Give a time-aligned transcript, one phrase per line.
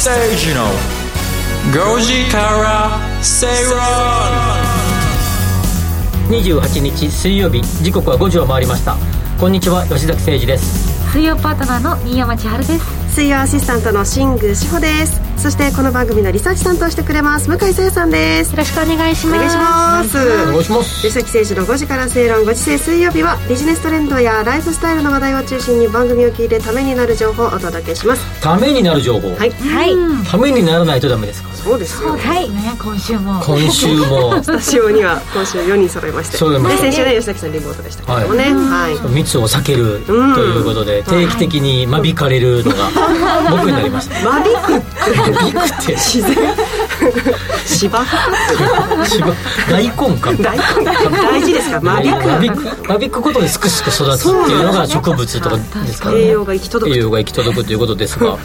[0.00, 0.64] ステージの
[1.74, 3.46] 5時から正
[6.30, 8.96] 論28日水曜日時刻は5時を回りました
[9.38, 18.50] こんにちは吉崎誠二です水曜パートナーの新山千春です水曜アシスタントの新宮志保ですそしてこの番組のリサーチ担当してくれます向井さやさんです。
[18.50, 19.36] よろしくお願いします。
[19.36, 20.18] お願いします。
[20.18, 21.00] お願いします。
[21.00, 28.42] 吉崎誠二の5時から正論5時制水曜日はビジネストレンドやライフスタイルの話題を中心に番組を聞いてためになる情報をお届けします。
[28.42, 29.50] ためになる情報、はい。
[29.50, 30.26] はい。
[30.28, 32.10] ためにならないとダメですかそうですよ。
[32.10, 32.74] はいね。
[32.78, 33.40] 今週も。
[33.40, 34.40] 今週も。
[34.44, 36.36] スタジオには今週4人揃いまして。
[36.36, 38.44] 揃いましたで先週ね吉崎さんリモートでしたけどもね。
[38.44, 42.90] はい、密を避けるということで定期的に間引かれるのが
[43.50, 44.16] 僕になりました。
[44.30, 45.92] 間引くって間引くって。
[45.96, 46.36] 自然。
[47.66, 48.04] 芝
[49.06, 49.34] しば
[49.68, 50.32] 大根か。
[50.34, 51.80] 大根大事ですか？
[51.80, 52.18] 間引く。
[52.88, 53.22] 間引く？
[53.22, 56.10] ことですくすく育つっていうのが植物とかですか？
[56.10, 56.96] らね栄養が行き届く。
[56.96, 58.38] 栄養が行き届くということですが。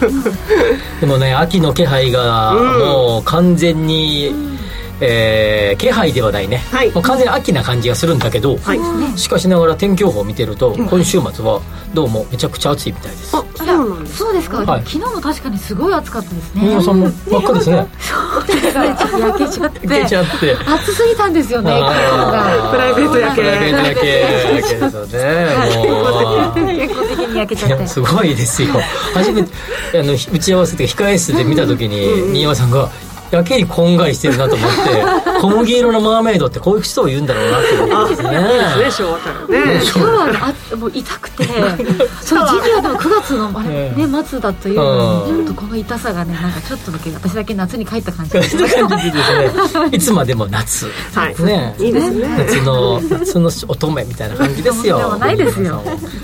[1.00, 4.55] でもね秋の気配がもう完全に、
[5.02, 6.92] えー気配ではないね、はい。
[6.92, 9.20] もう完全に秋な感じがするんだけど、はい。
[9.20, 11.62] しかしながら天気予報を見てると、今週末は
[11.94, 13.36] どうもめちゃくちゃ暑いみたいです。
[13.36, 14.84] あそうなんですそうですか、はい。
[14.86, 16.62] 昨日も確かにすごい暑かったですね。
[16.62, 17.00] 皆さん。
[17.00, 17.88] も真っ赤ですね。
[18.48, 19.86] ちょっと焼けちゃって。
[19.86, 20.56] いけちゃって。
[20.66, 21.72] 暑すぎたんですよね
[22.72, 23.42] プライベート焼け。
[23.42, 24.20] プライベート焼け
[24.56, 25.06] 焼けですよ。
[25.08, 25.18] ね
[25.86, 26.76] もう。
[26.76, 27.76] 結構的に焼けちゃって。
[27.76, 28.70] いやすごいですよ。
[29.14, 29.52] 初めて
[30.00, 32.90] あの打ち合わせで控え室で見た時に新山さんが
[33.32, 38.30] やけにこんがりしてるなと思って 小麦色のマーメイドってこういう人を言うんだろうなって思ってますね。
[38.30, 39.82] ね昭和からね。
[39.84, 40.40] 今日はね
[40.72, 41.44] あもう痛くて
[42.22, 45.38] そう授業でも9月のあれ、えね、末だというのうん。
[45.40, 48.34] にちょっとこの痛さがねなんかちょっとだけ私だけ夏に帰った感じ。
[48.34, 48.48] がい
[48.82, 49.24] う感じで
[49.68, 49.90] すね。
[49.92, 50.88] いつまでも夏。
[51.14, 51.36] はい。
[51.44, 51.76] ね。
[51.80, 52.28] いいですね。
[52.38, 55.00] 夏の夏の乙女みたいな感じですよ。
[55.12, 55.82] そんないですよ。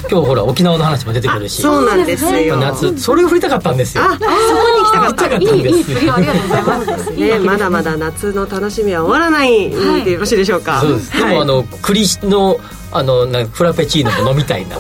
[0.10, 1.62] 今日ほら沖縄の話も出てくるし。
[1.62, 2.58] そうなんですよ。
[2.58, 4.04] 夏それを振りたかったんですよ。
[4.04, 5.32] あそこに行きたかった。
[5.38, 9.70] いいいい振りをありがとうございますね、まだまだ夏の楽しみは終わらない
[10.04, 10.38] でよろしい。
[10.38, 10.82] でしょうか。
[10.82, 12.60] そうです、でもあの栗の
[12.92, 14.78] あのなんかフラペチーノも飲みたいな。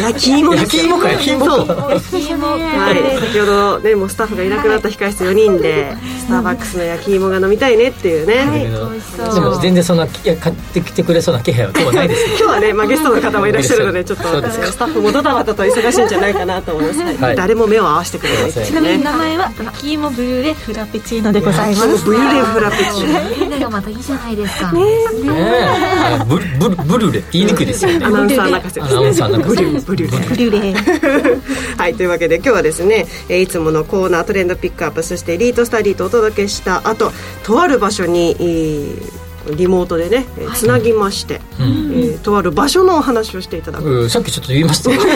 [0.00, 0.82] 焼き芋ですよ。
[0.82, 1.44] 焼き芋か焼き芋。
[1.44, 9.34] そうか美味しいねはい、先ほどねもうスタッフがいなくなった控室4人でスターバックスの焼き芋が飲みたいねっていうね、だけど美味しそう。
[9.34, 12.36] でも全然そんないや買ってきてくれそうな気配は今日はないですね。
[12.40, 17.16] 今日はね、まあ、ゲストの方もいらっしゃるのでちょっとスタッフもドタバタと忙しいんじゃないかなと思います、はい。
[17.16, 22.04] はい誰も目を合わせてくれないっていうちね名前は焼き芋ブルーレフラペチーノでございます。
[22.04, 23.60] ブリュレフラペチーノ。
[23.60, 24.72] がまたいいじゃないですか。
[24.72, 24.80] ね。
[24.82, 26.24] え。
[26.26, 28.04] ブルブルブルレって言いにくいですよね。
[28.04, 28.80] アナウンサー泣かせ。
[28.80, 29.56] ですアナウンサー泣かせ。
[29.56, 29.62] ブ
[29.96, 31.36] リュブリュレ。
[31.76, 37.12] はいというわけで今日はですね、えーいつものコーナートレンドピックアップそしてエリートスタディとお届けした後
[37.44, 44.02] とある場所に、えーリモートでね、えーつなぎまして、えーとある場所のお話をしていただく。
[44.02, 44.10] うん。
[44.10, 44.92] さっきちょっと言いました。
[44.92, 45.08] よ必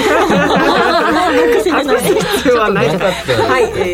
[2.49, 2.87] 要はない。
[2.87, 2.89] え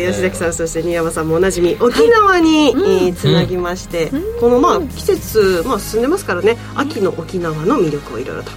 [0.07, 6.57] ー吉崎さんそして新山さんもおなじみ沖縄に、えーつなぎまして、このまあ季節、まあ、進んでますからね。
[6.75, 8.51] 秋の沖縄の魅力をいろいろと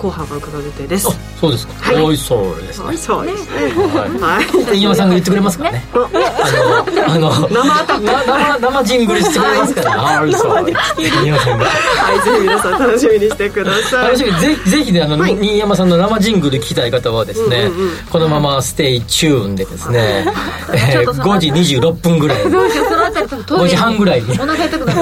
[0.00, 1.08] 後半は伺う予定です。
[1.08, 1.74] あそうですか。
[1.74, 2.02] はい。
[2.02, 2.96] おいそうですね。
[2.96, 3.68] そうですね。
[3.76, 4.76] ははい。
[4.76, 5.84] い飯山さんが言ってくれますからね。
[5.92, 7.18] あ。
[7.18, 7.64] のあの生
[8.00, 10.32] 生生ジングルしてくれますからい。
[10.32, 10.64] そう。
[10.64, 11.64] 飯山さんが。
[11.66, 14.04] はい、ぜひ皆さん楽しみにしてください。
[14.06, 14.40] 楽しみ。
[14.40, 15.36] ぜひぜひねあの、はい。
[15.36, 17.96] 新山さんの生ジングル聞きたい方はですね、うんうんうん。
[18.10, 20.24] このまま stay tuned でですね、
[20.72, 22.50] えー、5時26分ぐらい。
[22.50, 24.30] どうしようそのあたり多分トイレ5時半ぐらいに。
[24.32, 25.00] お腹痛くなる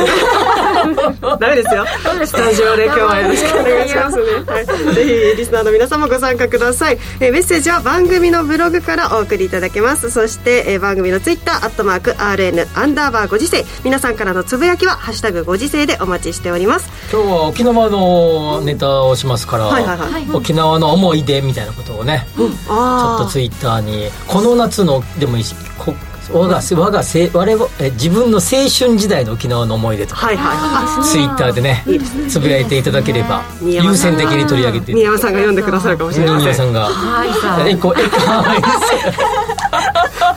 [1.39, 1.87] ダメですよ。
[2.27, 5.05] スタジオで今日はよろしくお願いしますね、はい、 ぜ
[5.35, 10.11] ひリスナーの皆さんもご参加ください、えーメッセージは番組のブログからお送りいただけます。
[10.11, 13.65] そして、えー番組のツイッターアットマーク RN アンダーバー5時誠。
[13.85, 16.89] 皆さんからのつぶやきは「ハッシュタグ5時世」でお待ちしております。
[17.13, 20.27] 今日は沖縄のネタをしますから、はいはいはい。
[20.33, 25.95] 沖縄の思い出みたいなことをね、ちょっあとツイッターにこの夏のでもいいしこ
[26.31, 30.57] 我が我がせ我々え自分の青春時代の沖縄の思い出とか、はいはい。
[31.01, 31.85] あツイッターでね
[32.29, 34.93] つぶやいていただければ優先的に取り上げて。
[34.93, 36.53] 新山さんが読んでくださるかもしれません。
[36.53, 36.81] 新山さんが。
[36.87, 38.63] はいさえこえはい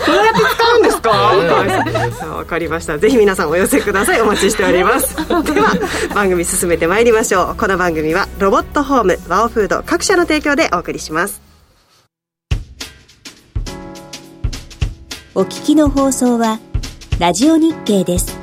[0.06, 1.10] どうやって使うんですか？
[1.10, 2.98] はいさあわかりました。
[2.98, 4.22] ぜひ皆さんお寄せください。
[4.22, 5.16] お待ちしております。
[5.28, 5.74] では
[6.14, 7.56] 番組進めてまいりましょう。
[7.56, 11.51] この番組はロボットホームワオフード各社の提供でお送りします
[15.34, 16.60] お聞きの放送は
[17.18, 18.41] ラジオ日経です。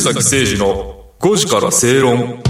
[0.00, 2.42] 吉崎誠二の5時から正論。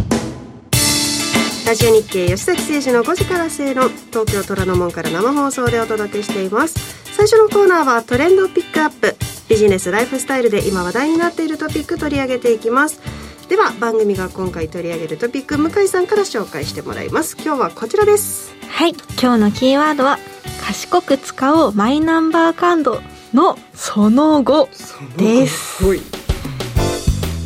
[1.67, 3.89] ラジオ日経吉崎誠二の5時から正論。
[3.89, 6.77] 東京虎ノ門から生放送でお届けしています。
[7.13, 9.17] 最初のコーナーはトレンドピックアップ。
[9.49, 13.01] ビジネスライフスタイルで今話題になっているトピック取り上げていきます。
[13.49, 17.37] では番組が今回取り上げるトピック向井さんから紹介してもらいます。
[17.37, 18.55] 今日はこちらです。
[18.69, 18.95] はい。
[19.21, 20.21] 今日のキーワードは
[20.65, 23.03] 賢く使おうマイナンバーカード
[23.35, 24.69] のその後
[25.17, 25.85] です。
[25.85, 26.20] はい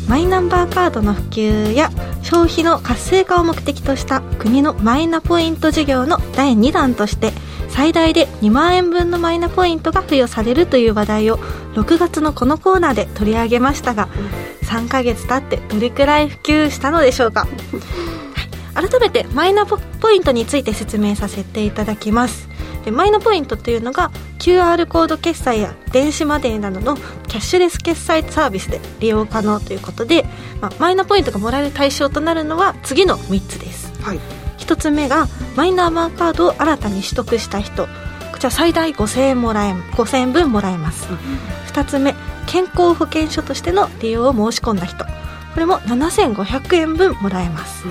[0.07, 1.89] マイナンバーカードの普及や
[2.21, 7.33] 消費の活性化を目的とした国のマイナポイント事業の第2弾として
[7.69, 11.37] 最大で2万円分のマイナポイントが付与されるという話題を
[11.73, 14.07] 6月のこのコーナーで取り上げましたが
[14.63, 17.47] 3ヶ月経ってどれくらい普及したのでしょうか？
[18.73, 19.77] 改めてマイナポ
[20.11, 22.54] イントについて説明させていただきます。
[22.85, 30.23] でマイナポイントというのが QR コード決済や電子マネーなどのキャッシュレス決済サービスで利用可能ということで、
[30.61, 33.91] まあ、マイナポイントがもらえる対象となるのは次の3つです。
[34.03, 34.19] はい。
[34.59, 37.87] 1つ目がマイナンバーカードを新たに取得した人。
[38.31, 41.07] こちら最大5000円もらえ5000円分もらえます、
[41.67, 42.13] 2つ目
[42.47, 45.05] 健康保険証としての利用を申し込んだ人。
[45.05, 45.09] こ
[45.59, 47.85] れも7500円分もらえます、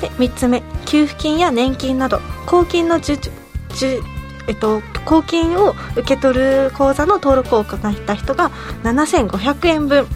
[0.00, 4.02] で3つ目給付金や年金など公金の受受
[4.48, 8.50] えっと、公金を受け取る口座の登録を行った人が
[8.82, 10.06] 7500円分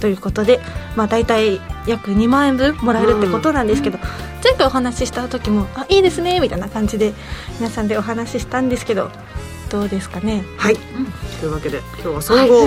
[0.00, 0.60] ということで、
[0.94, 3.98] まあ、大体約2万円分もらえるってことなんですけど、
[4.44, 7.14] 前回お話しした時も「あいいですね」みたいな感じで
[7.58, 9.10] 皆さんでお話ししたんですけど
[9.70, 10.44] どうですかね？
[10.58, 10.76] はい、
[11.40, 12.64] というわけで今日はその後、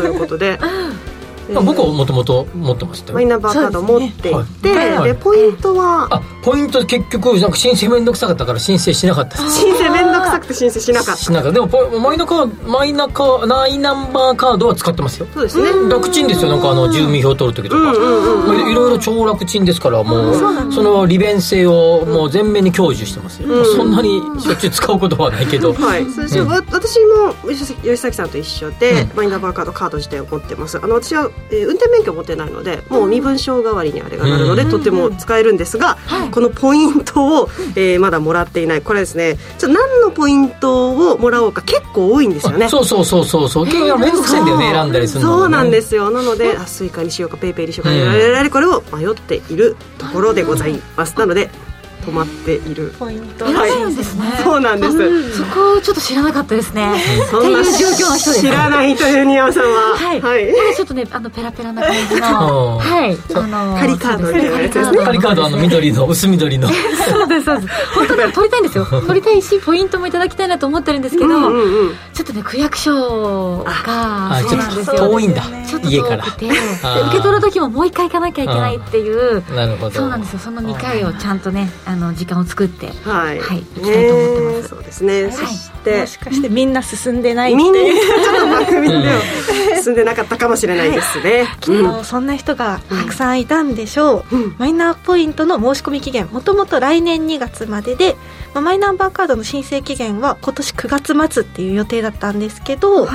[0.00, 0.58] ということで、
[1.52, 3.14] まあ僕はもともと持ってましたよ。
[3.14, 5.12] マイナンバーカードを持っていて、ねはい。
[5.12, 6.08] でポイントは？
[6.10, 9.60] あポイント結局なんか申請めんどくさかったから申請しなかったです。
[9.60, 11.22] 申請めんどくさくて申請しなかった。
[11.22, 11.52] しなかった。
[11.52, 15.26] でもポマイナカーマイナカーマイナンバーカードは使ってますよ。
[15.34, 15.88] そうですね。
[15.90, 16.50] 楽ちんですよ。
[16.50, 20.34] なんかあの住民票取る時とか、うんうんうんまあいろいろ超楽ちんですからもう
[20.72, 29.16] その利便性をもう全面に享受してますよ、そんなにしょっちゅう使うことはないけど、はい、そして、わ私も吉崎吉崎さんと一緒で、うん。
[29.16, 30.78] マイナンバーカードカード自体を持ってます。
[30.78, 35.98] あの私は、えー運転免許を持ってないのでもう身分証代わりにあれがなるので、とても使えるんですが、
[36.30, 38.82] このポイントを、えーまだもらっていない。
[38.82, 42.66] これですねちょ何のポイントをもらおうか結構多いんですよね。
[42.66, 43.64] あそうそうそうそうそう。
[43.64, 46.10] 結局面倒くさいんだよね選んだりするの、ね、そうなんですよ。
[46.10, 51.18] なのであスイカにしようかペイペイにしようか、うん、これを迷っているところでございます。
[51.18, 51.50] なので
[52.08, 52.94] 止まっている。
[52.98, 53.48] ポイント。
[53.48, 56.90] いらっしゃるんですね、そうなんです、そこちょっと知らなかったですね、
[57.30, 57.52] そん。
[57.52, 59.96] なっていう状況の人です知らないというニワさんは。
[59.96, 60.54] はい、はい。
[60.74, 62.78] ちょっとねあのペラペラな感じの。
[62.78, 63.16] はい。
[63.34, 64.98] あの仮カードみたいですね。
[64.98, 66.68] カリカードあの緑の薄緑の。
[66.68, 67.74] そうですそうです。
[67.94, 68.86] 本当に取りたいんですよ。
[69.06, 71.96] 取りたいしポイントもいただきたいなと思ってるんですけど、うんうんうん。
[72.14, 74.96] ちょっとね区役所があちょっとそうなんですよ。
[74.96, 76.24] 遠いんだちょっと家から。
[76.24, 76.56] 遠くて受
[77.12, 79.42] け取る時ももう一回行かなきゃいけないっていう。
[79.54, 79.90] なるほど。
[79.90, 80.38] そうなんですよ。
[80.38, 84.62] その2回をちゃんとねあの時間を作ってはい、はい行きたいと思ってます。
[84.62, 85.32] ねそうですね、はい。
[85.32, 87.56] そしてもしかしてみんな進んでないって。
[87.56, 89.20] みんないうちょっと番組では
[89.82, 98.16] 進んでなかったかもしれないですね、きっとそんな人がたくさんいたんでしょう、マイナーポイントの申し込み期限もともと来年2月までで、
[98.54, 103.08] まあ、マイナンバーカードの申請期限は今年9月末っていう予定だったんですけど、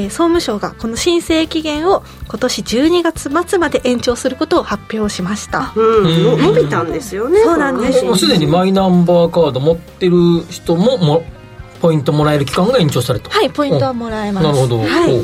[0.00, 5.72] えー総務省がこの申請期限を今年12月末まで延長することを発表しました。
[5.76, 7.40] うんの伸びたんですよね。
[7.42, 8.04] そうなんです。
[8.04, 10.16] もうすでにマイナンバーカード持ってる
[10.50, 11.22] 人もも
[11.80, 13.30] ポイントもらえる期間が延長された。
[13.30, 14.44] はいポイントはもらえます。
[14.44, 15.20] なるほど、はい。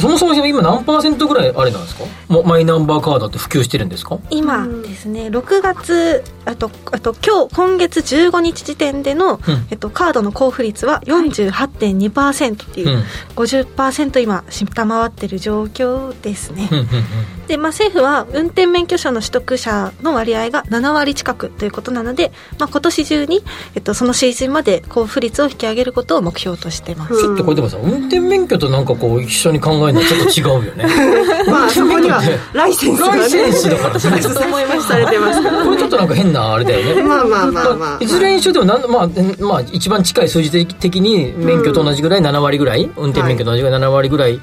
[0.00, 2.04] そもそも今何パーセントぐらいあれなんですか？
[2.44, 4.18] マイナンバーカードって普及してるんですか？
[4.30, 9.40] 今ですね6月あとあと今日今月15日時点での、うん。
[9.70, 13.02] えっと、カードの交付率は48.2%っていう、うん。
[13.36, 17.46] 50%今下回ってる状況ですね、うんうんうん。
[17.46, 23.42] で、まあ、政府は運転免許証の取得者の割合が7割近くということなので、まあ、今年中に、
[23.74, 30.86] えっと、そのシーズンまで交付率を引き上げることを目標としてます、ちょっとこれでもさ運転免許となんかこう一緒に考えるのはちょっと違うよね。
[31.50, 32.22] まあそこには
[32.52, 33.18] ライセンスがね。
[33.18, 37.02] ライセンスだからさちょっと思いましたされてますれちょっとなんか変なあれだよね。
[37.02, 37.98] まあまあまあまあ。
[38.04, 39.08] いずれにしろでもなん、まあ、
[39.42, 44.38] まあ、一番近い数字的に免許と同じぐらい7割ぐらい、運転免許と同じぐらい7割ぐらい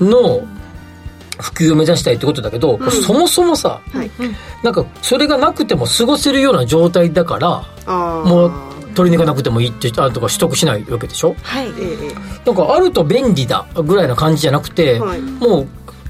[0.00, 0.42] の
[1.38, 4.10] 普及を目指したいってことだけど、そもそもさ、はい。
[4.62, 7.64] なんかそれがなくても過ごせるような状態だから
[8.24, 8.52] もう
[8.94, 11.34] 取り抜かなくてもいいってあとか取得しないわけでしょ？
[11.42, 11.66] はい。
[11.66, 12.14] ええ。
[12.46, 15.20] なんかあると便利だぐらいな感じじゃなくて、はい。
[15.20, 15.68] もう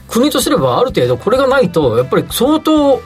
[0.09, 3.01] 国とすればある程度これがないとやっぱり相当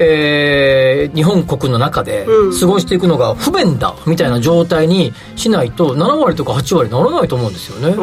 [0.00, 2.58] えー日本国の中でうん。
[2.58, 7.94] 過ごしていくのが不便だみたいな状態にしないと7割とか8割ならないと思うんですよね。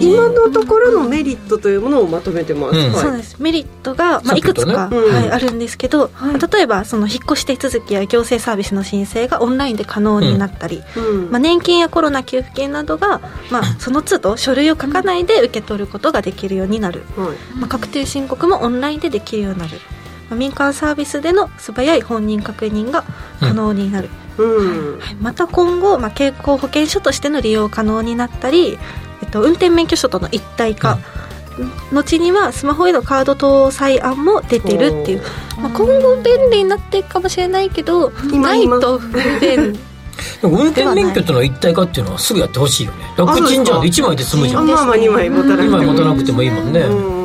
[0.00, 2.92] 今のところのメリットというものをまとめてます、うん。
[2.92, 3.02] はい。
[3.02, 3.36] そうです。
[3.38, 5.14] メリットが、まあ、いくつか、うん。
[5.14, 11.30] はい、あるんですけど、まあ例えばその引っ越し手続きや行政サービスの申請がオンラインで可能になったり、うん。
[11.30, 13.20] まあ、年金やコロナ給付金などが、
[13.50, 17.58] まあ、その都度書類を書かないで受け取ることができるようになる、はい。
[17.58, 19.97] まあ、確定申告もオンラインでできるようになる、まあ、
[20.34, 23.04] 民間サービスでの素早い本人確認が
[23.40, 24.98] 可能になる、うん。
[24.98, 25.14] はい。
[25.16, 28.78] また今後、まあ、健康保険証としての利用可能になったり、
[29.22, 30.98] えっと、運転免許証との一体化、
[31.92, 35.22] 後にはスマホへのカード搭載案も出てるっていう、
[35.58, 39.78] まあ、今後便利になっていくかもしれないけど今ないと不便。
[40.42, 43.12] でも運転免許との一体化っていうのはすぐやってほしいよね。
[43.16, 44.62] 楽ちんじゃん1枚で済むじゃん。
[44.62, 47.17] あまあまあ2枚持たなくて2も枚持たなくてもいいもんね、うん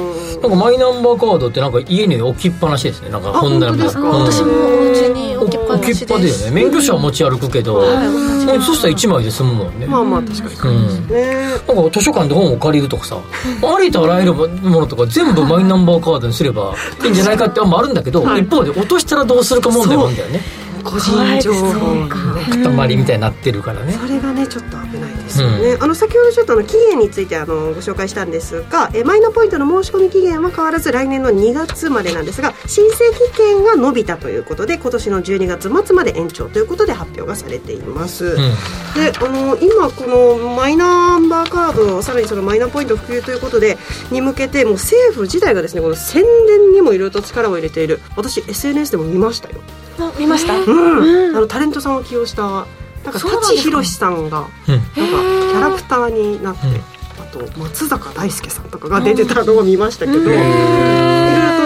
[0.43, 3.09] なんかマイナンバーカードってなんか家に置きっぱなしですね。
[3.09, 4.49] なんか本棚みたいな本当ですか？
[4.49, 4.51] うん。
[4.51, 6.05] 私もお家に置きっぱな置きしです。
[6.05, 6.51] っぱだよね。
[6.51, 10.75] 免許証は持ち歩くけど、はい同じそしたら1枚で済むもんね、まあまあ確かに。
[10.75, 11.07] うん。
[11.07, 11.47] ね。
[11.65, 14.47] なんか図書館で本を借りるとかさありとあらゆるも
[14.81, 20.41] のとか全部マイナンバーカードにすればいいんじゃないかって案もあるんだけど、はい一方で落としたらどうするか問題もあるんだよね
[20.83, 23.93] 個人情報がね塊みたいになってるからね。
[23.93, 32.97] それがねちょっと危ないですよね、あの先ほどちょっとあの期限についてあのご紹介したんですがえマイナポイントの申し込み期限は変わらず来年の2月までなんですが申請
[33.33, 38.35] 期限が伸びたということで今年の12月末まで延長ということで発表がされています、うん。
[38.35, 43.77] であの今このマイナンバーカードさらにそのマイナポイント普及ということで
[44.11, 47.99] に向けてもう政府自体がですねこの宣伝にもいろいろと力を入れている。
[48.15, 49.55] 私 SNS でも見ましたよ。
[49.61, 49.82] あ
[50.19, 50.57] 見ました？
[50.59, 52.65] うん、あのタレントさんを起用したなん
[53.13, 56.75] か舘ひろしさんがなんかうんキャラクターになって、うん。
[57.21, 60.19] あと松坂大輔さんとかが出てたのを見ましたけど、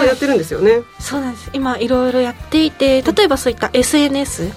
[0.08, 0.82] やってるんですよね。
[0.98, 1.50] そうなんです。
[1.52, 4.50] 今いろいろやっていて例えばそういった SNS、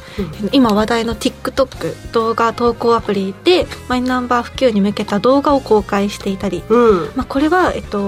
[0.51, 7.99] 今話題の TikTok 動画投稿アプリでマイナンバー普及に向けた動画を公開していたり、うん、まあ、これは、えっと、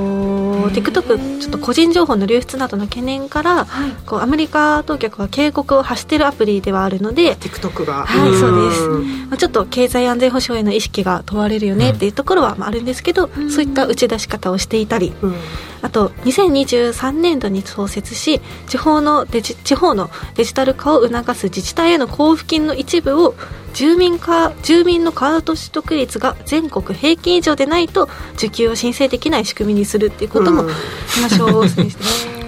[0.70, 3.68] TikTok ちょっと個人情報の流出などの懸念から、
[4.06, 8.06] こうアメリカ当局は警告を発しているアプリではあるので、TikTok が。
[8.06, 8.88] はいそうです。
[8.88, 9.30] ん。
[9.30, 15.36] まあ、ちょっと経済安全保障への意識が問われるよねっていうところはまああるんですけど、そういった打ち出し方をしていたり、うん
[15.84, 23.36] あと2023年度に創設し地方のデジ地方のデジタル化を促す自治体への交付金の一部を
[23.74, 31.90] 住民か住民のカード取得率が全国平均以上でないと受給を申請できない仕組みにするっていうこともうん話をですね。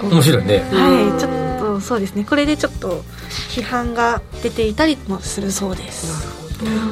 [0.02, 3.02] 面白いねはい、ちょっとそうですねこれでちょっと
[3.50, 6.45] 批判が出ていたりもするそうです。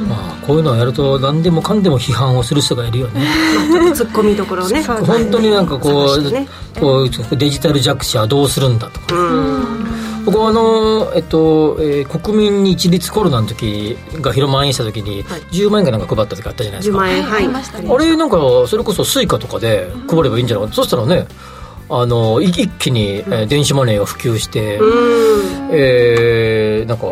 [0.09, 3.23] まあこういうのをやると何でもかんでも批判をする人がいるよね。
[3.73, 4.83] ちょっと突っ込みどころをね。
[4.83, 6.47] 本当になんかこう,、ね。
[6.79, 9.15] こうデジタル弱者はどうするんだとか。
[9.15, 10.25] うん。
[10.25, 15.41] 僕はあの、えっとえー国民に一律コロナの時が広まん延した時に、はい。
[15.53, 17.45] 10万円かなんか配った時あったじゃないです10か万円はい。
[17.47, 21.27] あれなんかそれこそスイカとかで配ればいいんじゃないか、そしたらね
[21.91, 25.69] あのい一気に、えー電子マネーが普及して、うん。
[25.73, 27.07] えーなんか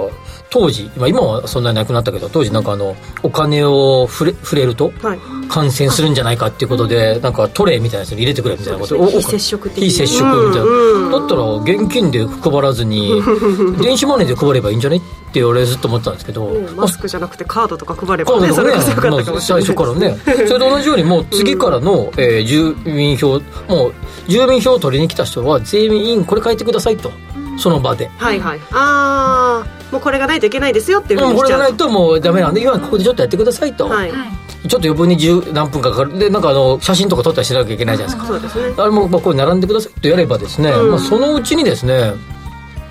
[0.52, 5.18] 当時、まあ、今はそんなになくなったけど当時なんかあのお金を触れ触れるとはい。
[5.48, 13.22] 感染するんじゃないかっていうことでなんかトレイみたいなやつに入れてくれみたいなこと非接触的に非接触みたいな、うんだったら現金で配らずに
[13.82, 15.00] 電子マネーで配ればいいんじゃねっ
[15.32, 20.18] て俺ずっと思ってたんですけど、ねマスクじゃなくてカードとか配ればね、カードとかそれかね、ったかもしれない最初からね。
[20.24, 23.92] それと同じように、もう次からの、えー住民票、もう、
[24.28, 27.10] 住民票を取りに来た人は、全員これ書いてくださいと。
[27.58, 28.10] その場で。
[28.18, 28.60] はいはい。
[28.72, 33.88] ああ、もうこれがないといけないですよっていうふうもうこれがないともうダメなんで、今ここでちょっとやってくださいと。
[33.88, 34.10] はい。
[34.10, 36.18] ちょっと余分に十何分かかかる。
[36.18, 38.32] で、なんかあの、写真とか撮ったりしなきゃいけないじゃないですか。
[38.32, 38.74] そうですね。
[38.78, 42.14] あれも、まあ、これ並んでくださいとやればですね、うんまあ、そのうちにですね、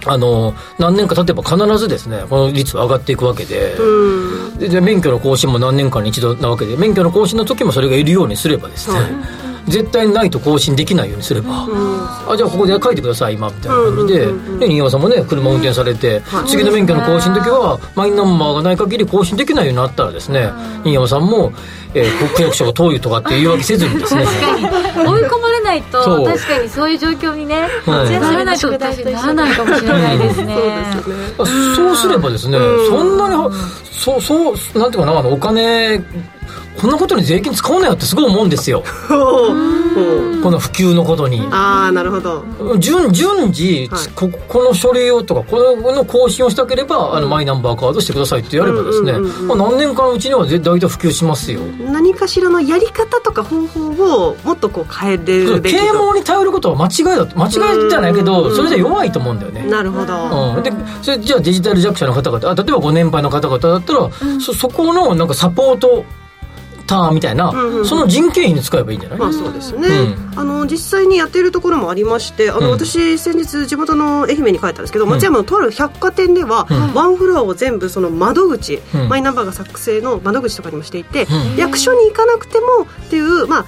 [0.05, 4.57] あの、何年か経てば必ずですね、この率は上がっていくわけで、うん。
[4.59, 9.11] でで免許の更新も何年間に一度なわけで免許の更新の時もそれがいるようにすればですね、はい
[9.67, 11.67] 絶対にないと更新できないようにすれば、
[12.27, 14.27] あじゃあここで書いてください今みたいな感じで、
[14.67, 16.47] 新山さんもね車運転されて、はい。
[16.47, 20.49] 次の免許の更新の時はマイナンバーがない限り更新できないようになったらですね、
[20.83, 21.53] 新山さんも、
[21.93, 24.25] えー、区役所が遠いとかって言い訳せずにですね。
[24.95, 28.19] 追い込まれないと確かにそういう状況にねはい。
[28.19, 30.57] ならないと確かにならないかもしれないですね。
[31.37, 31.75] そうですよね。
[31.75, 32.89] そうすればですね、うん。
[32.89, 33.51] そんなには
[33.91, 36.01] そうそうなんていうかなあのお金
[36.79, 38.83] こんなことに税金使うなよってすごい思うんですよ。
[40.41, 41.41] この普及のことに。
[41.51, 42.43] ああなるほど。
[42.79, 44.07] 順順次、はい。
[44.15, 49.13] ここの書類をとかこのの更新をしたければ、あのマイナンバーカードしてくださいってやればですね、
[49.47, 51.59] 何年間のうちには大体普及しますよ。
[51.91, 64.09] 何かしらのやり方とか方法をもっとこう変えれるべき啓蒙に頼ることは間違いだ間違いじゃないけど、うんそれじゃ弱いと思うんだよね、なるほど、うん、でそれじゃあデジタル弱者の方々あ例えばご年配の方々だったら、
[64.39, 66.03] そそこのなんかサポート
[66.91, 67.85] ターンみたいな、んうんうん。
[67.85, 70.39] その人件費に使えばいいんじゃない、まあそうですね、うん。
[70.39, 72.71] あの実際にやっているところもありましてあの、うん。
[72.71, 76.93] 私先日地元の愛媛に帰ったんですけど、松山のとある百貨店では、うん。
[76.93, 79.09] ワンフロアを全部その窓口、うん。
[79.09, 81.57] マイナンバーが作成の窓口とかにもしていて、うん。
[81.57, 82.67] 役所に行かなくても
[83.05, 83.65] っていうまあ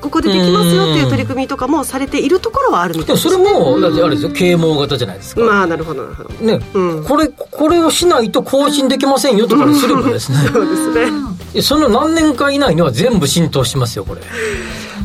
[0.00, 6.30] ここでできますよっていう取り組みとかもされているところはあるみたでもそいですれもだってあれですよ啓蒙型じゃないですか、まあなるほどなるほど。
[6.30, 7.04] ね、うん。
[7.04, 14.22] これこれをしないと更新できませんよとかにすればですね、そうですねその何年か以内には全部浸透しますよこれ。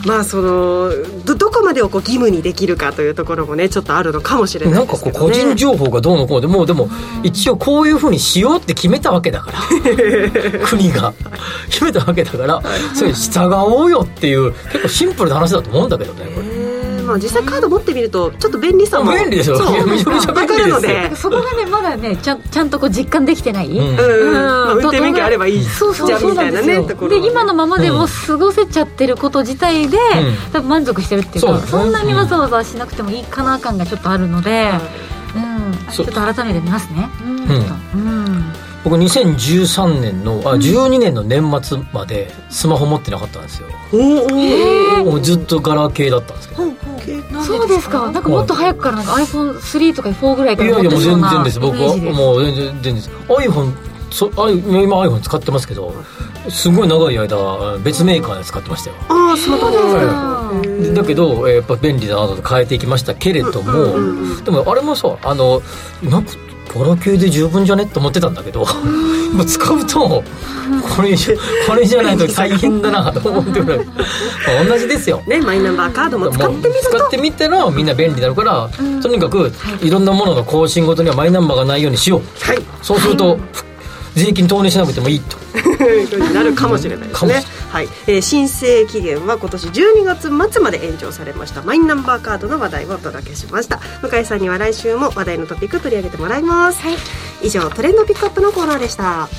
[0.05, 0.91] まあその
[1.25, 6.87] どどこまでをこう義務にできるかというところもねちょっとあるのかもしれなないんかですけど、ね、こう個人情報がどうのこうでもうでも
[7.23, 9.59] 一応こういうふうにしようって決めたわけだから。
[10.65, 11.13] 国が。
[11.69, 12.61] 決めたわけだから。
[12.93, 16.46] それに従おうよっていう結構シンプルな話だと思うんだけどねこれ。
[16.46, 16.46] えー
[17.07, 19.75] まあ、実際カード持ってみるとちょっと便利さも便利ですよそう。
[19.75, 20.57] いやめちゃめちゃ便利ですよ。
[20.57, 21.15] わかるので。
[21.15, 23.97] そこがねまだねちゃんちゃんとこう実感できてない、うん。
[23.97, 26.81] 運転免許あればいいそうそうじゃんみたいなそうなんですよ。
[26.83, 27.17] ねところは。
[27.17, 29.97] ねで今のままでも過ごせちゃってること自体で、
[30.51, 34.71] 多分満足してるっていうかそんなにわざわざしなくてもいいかな感がちょっとあるので、
[35.35, 36.07] うん、ちそう。
[36.07, 37.09] ょっと改めて見ますね。
[37.23, 38.36] うん、うん
[38.87, 43.67] 僕2013年のあ12年の年末までスマホ持ってなかったんですよ。
[43.91, 45.01] おー。
[45.01, 46.63] おもうずっとガラケーだったんですけど。
[46.63, 48.09] ーそうですか。
[48.11, 51.59] なんかもっと早くからなんか iPhone3 とか4ぐらいかいら持やいやもう全然です。
[51.59, 53.09] 僕はもう全然全然です。
[53.27, 53.73] iPhone
[54.09, 55.93] そあ今 iPhone 使ってますけど
[56.47, 58.95] すごい長い間別メーカーで使ってましたよ。
[59.09, 59.91] ああスマートフォン。
[59.97, 65.61] はでだけどえーやっぱ便利だなと変えていきましたけれども、でもあれもさあの
[66.01, 66.25] なん
[66.67, 67.83] かガラケーで十分じゃね？
[67.83, 68.65] って思ってたんだけど
[69.33, 70.23] もう使うとこ
[71.01, 71.15] れ
[71.67, 73.85] これじゃないと大変だなと思ってくる。
[73.85, 73.93] ま
[74.61, 75.21] あ同じですよ。
[75.27, 78.69] ねマイナンバーカードも使ってみる使ってみたらみんな便利になるから、
[79.01, 79.51] とにかく
[79.81, 83.37] いろんなものの更新ごとにはマイナンバーがないようにしようはいそうすると、
[84.17, 85.37] 税金投入しなくてもいいと。
[85.57, 87.43] いうふうになるかもしれないですね。
[87.69, 87.87] はい。
[88.07, 91.61] えー申請期限は今年12月末まで延長されました。
[91.61, 93.79] マイナンバーカードの話題をお届けしました。
[94.01, 96.79] 向井さんには来週も話題のトピック取り上げてもらいます、
[97.41, 99.29] 以上トレンドピックアップのコーナーでした。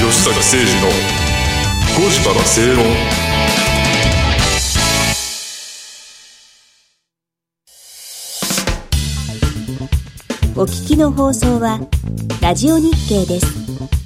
[0.00, 0.88] 吉坂誠二の
[1.96, 3.21] 5時から正論
[10.62, 11.80] お聞きの放送は
[12.40, 14.01] ラジオ日経です。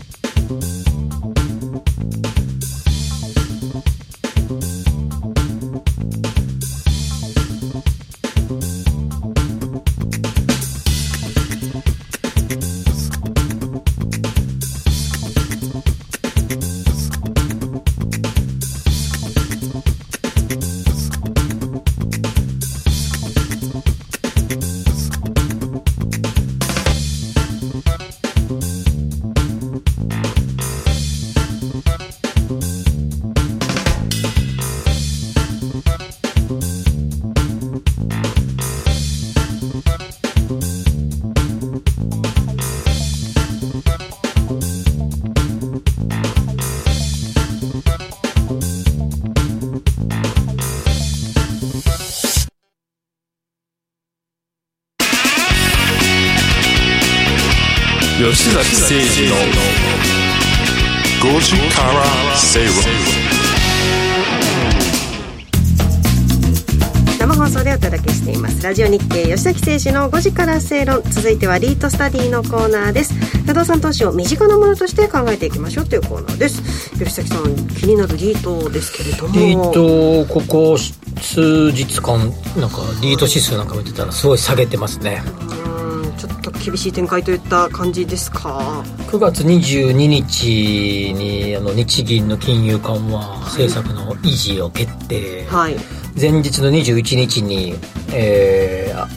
[68.98, 71.02] 日経吉崎誠二の5時から正論。
[71.02, 73.12] 続いてはリートスタディのコーナーです。
[73.44, 76.90] 不動産投資を身近なものとして考えていきましょうというコーナーです。
[76.92, 79.34] 吉崎さん気になるリートですけれども。
[79.34, 82.18] リートここ数日間
[82.58, 85.22] なんかリート指数なんか見てたらすごい下げてますね。
[85.50, 95.76] うんちょっと厳しい展開といった感じですか？9月22日にあの日銀の金融緩和政策の維持を決定、はい
[96.18, 97.74] 前日の21日に、
[98.12, 99.08] えーあ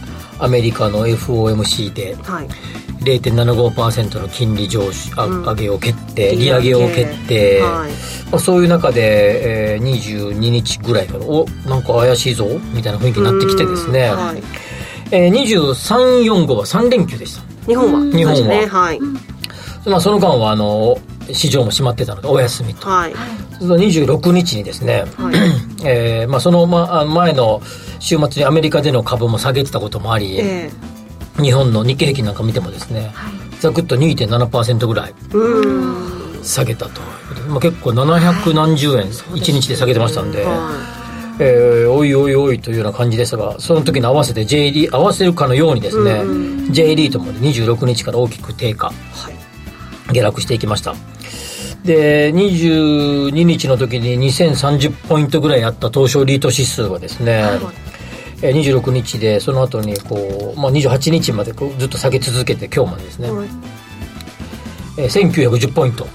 [0.42, 2.48] アメリカの FOMC ではい。
[3.02, 5.44] 0.75%の金利上昇あうん。
[5.44, 7.92] 上げを決定利利上げを決定、はい。
[8.32, 14.18] まあ、そういう中で、えー22日ぐらいからおなんか怪しいぞみたいな雰囲気になってきてですね、うん。
[14.18, 14.44] はい。
[15.12, 17.44] えー、2345は3連休でした。
[17.66, 18.00] 日本は。
[18.16, 18.48] 日本は。
[18.48, 18.66] ね。
[18.66, 19.00] はい。
[19.84, 20.98] そまあ、その間はあの
[21.34, 23.14] 市場も閉まってたのでお休みと、はい。
[23.60, 25.06] その26日にですね、
[25.84, 27.62] えーまあ、そのまあ前の
[28.00, 30.70] 週末にアメリカでの株も下げてたこともあり、え
[31.42, 33.14] 日本の日経平均なんか見てもですね、
[33.60, 35.14] ざくっと2.7%ぐらい
[36.44, 37.02] 下げたと
[37.50, 40.72] まあ、結構700何十円1日で下げてましたんで、は
[41.40, 46.22] えーおいおいおいというような感じですがその時に合わせて J リー合わせるかのようにですね、
[46.72, 48.92] J リートも26日から大きく低下、
[50.12, 50.96] 下落していきました
[51.84, 57.90] で22日の時に2030ポイントぐらいあった東証リート指数はですね、えー
[58.42, 63.50] 26日でその後にこう、まあ、28日までこうずっと下げ続けて今日までですね、はい。
[64.98, 66.06] えー1910ポイント。
[66.06, 66.08] い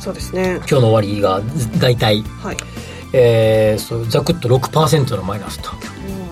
[0.00, 0.56] そうですね。
[0.56, 2.56] 今日の終わりがず大体、はい。
[3.12, 5.70] えーそうざくっと6%のマイナスと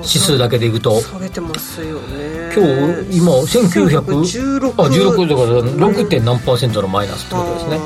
[0.06, 1.00] 指数だけでいくと。
[1.00, 2.52] 下げてますよね。
[2.54, 2.64] 今
[3.10, 5.42] 日今1900 16あ16だか
[5.82, 6.08] ら 6.
[6.08, 7.84] 点何パーセントのマイナスってことですね、ま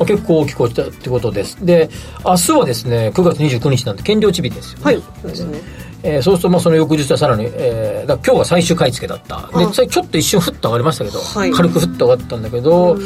[0.00, 1.64] あ、結構大きく落ちたってことです。
[1.64, 1.88] で
[2.24, 5.02] 明日はですね9月29日なんで検量値日ですよね、はい。
[5.22, 5.60] そうですね。
[6.02, 9.50] えーそうするとまあその翌日はさらに、えーだ今日は最終買い付けだった。
[9.58, 11.50] でちょっと一瞬ふっと上がりましたけど、はい。
[11.50, 12.96] 軽くふっと上がったんだけど、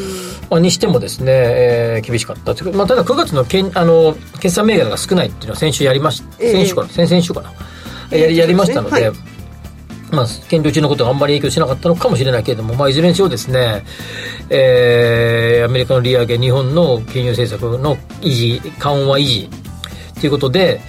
[0.50, 6.52] まあ、にしてもですね、えー厳しかったまあ、ただ9月のけんあの決算銘柄が少ないっていうのは先週やりましええ。
[6.52, 7.73] 先週かな、先々週かな、えー
[8.10, 9.16] やりやりましたので、はい。
[10.10, 13.84] まあ、検討中のことがあんまり影響しなかったのかもしれないけれども、まあ、いずれにしろですね、
[14.50, 19.50] えーアメリカの利上げ、日本の金融政策の維持、緩和維持
[20.20, 20.80] ということで、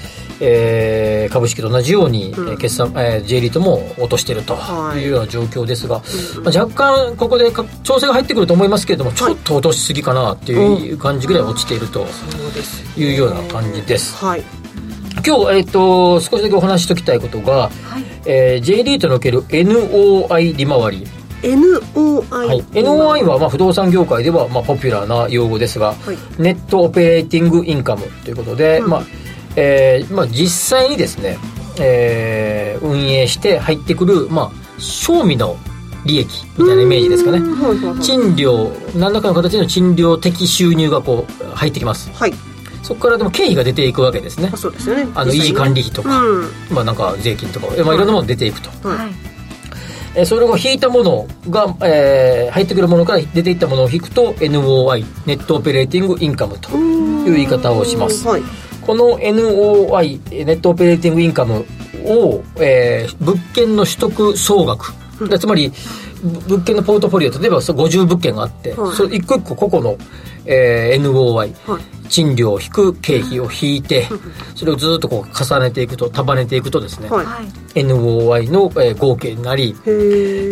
[0.42, 5.00] えー株式と同じように、えー決算、えー J リートも落としているとはい。
[5.00, 6.04] いうような状況ですが、
[6.44, 6.74] まあ、若
[7.08, 12.06] 干ここでか調整が入ってくると思いますけれども、ちょっと落としすぎかなっていう感じぐらい落ちていると
[12.98, 14.16] いうような感じです。
[14.24, 14.44] はい
[15.26, 17.72] 今日、えっと少しだけお話ししておきたいことが、
[18.28, 21.08] えー J リートにおける NOI 利回り。
[21.42, 26.18] NOI はい、NOI はまあ不動産業界ではまあポピュラーな用語ですが、はい。
[26.38, 29.04] ネットオペレーティングインカムということで、まあ
[29.56, 31.38] えーまあ、実際にですね、
[31.80, 35.58] えー運営して入ってくる、まあ、賞味の
[36.06, 37.40] 利益みたいなイメージですかね。
[37.40, 38.00] はいはいはい。
[38.00, 42.12] 賃料何らかの形の賃料的収入がこう入ってきます。
[42.14, 42.34] はい
[42.86, 44.52] そこからでも経費が出ていくわけですね。
[44.54, 45.08] あそうですよね。
[45.16, 46.50] あの維持管理費とか、うん。
[46.70, 47.98] まあなんか税金とか、えまあ、い。
[47.98, 49.10] ろんなもの出ていくと、はい。
[50.18, 58.26] えーそれを引いたものが、えー入ってくるものから出ていったものを引くと NOI ネットオペレーティングインカムという言い方をします。
[58.28, 58.42] はい。
[58.82, 61.66] この NOI ネットオペレーティングインカム
[62.06, 64.94] を、えー物件の取得総額、
[65.28, 65.76] でつまりぶ
[66.26, 68.96] 物件のポートフォリオ例えばそう50物件があって、はい。
[68.96, 69.98] それ一個一個個々の、
[70.46, 72.10] えー NOI、はい。
[72.10, 74.08] 賃料を引く経費を引いて
[74.54, 77.24] それをずっとこう重ねていくと束ねていくとですね、は
[77.74, 77.80] い。
[77.82, 79.76] NOI の、えー合計になり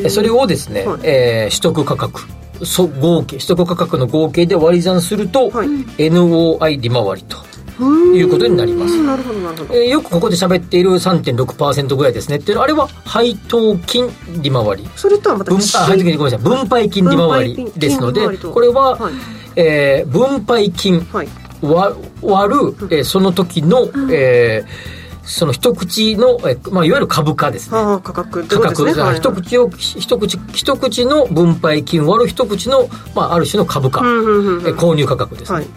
[0.09, 1.01] それをですね、はい。
[1.03, 2.21] えー取得価格
[2.65, 5.67] そ合計取得価格の合計で割り算すると、はい。
[5.97, 7.37] NOI 利回りと
[7.81, 9.73] いうことになります、なるほどなるほど。
[9.75, 12.37] えーよくここで喋っている3.6%ぐらいですね。
[12.37, 14.09] っていうあれは配当金
[14.41, 14.89] 利回り。
[14.95, 16.49] それとはまた分配当金ごめんなさい。
[16.49, 19.13] 分配金利回りですのでこれは、はい。
[19.55, 21.27] えー分配金はい。
[21.61, 22.59] わ割る、
[22.97, 27.77] えーその時の、えーその一口の、えーまあ、いわゆる株価ですね。
[28.03, 28.83] 価格価格。
[28.85, 29.15] ねはい。
[29.15, 34.67] 一口を一口一口の分配金割る一口の、まあ、ある種の株価、うんうんうんうん。
[34.67, 35.67] え購入価格ですね、はい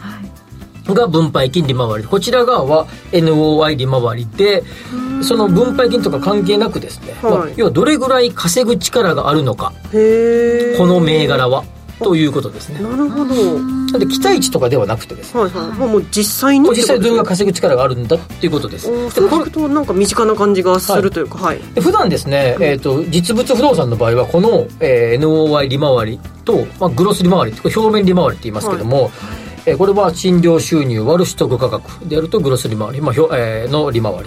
[0.95, 2.05] が分配金利回り。
[2.05, 4.63] こちら側は NOI 利回りで
[5.23, 7.33] その分配金とか関係なくですね、はい。
[7.33, 9.73] まあ要はどれぐらい稼ぐ力があるのか。
[9.91, 11.65] この銘柄は。
[11.99, 12.81] ということですね。
[12.81, 13.35] なるほど。
[13.35, 13.61] は
[13.93, 15.41] なんで期待値とかではなくてですね。
[15.41, 15.79] いはい。
[15.79, 18.87] もう実際に実際どれぐらいか稼ぐ力があるんだっていうことです。
[19.15, 21.59] でこれとなんか身近な感じがするというかはい。
[21.75, 29.11] で普段ですね、えー、と実物不動産の場合はこの、えー NOI 利回りと、まあ、グロス利回り表面利回りって言いますけども、
[29.67, 32.09] えーこれは賃料収入割る取得価格。
[32.09, 34.21] でやるとグロス利回り、まあひょえーの利回り。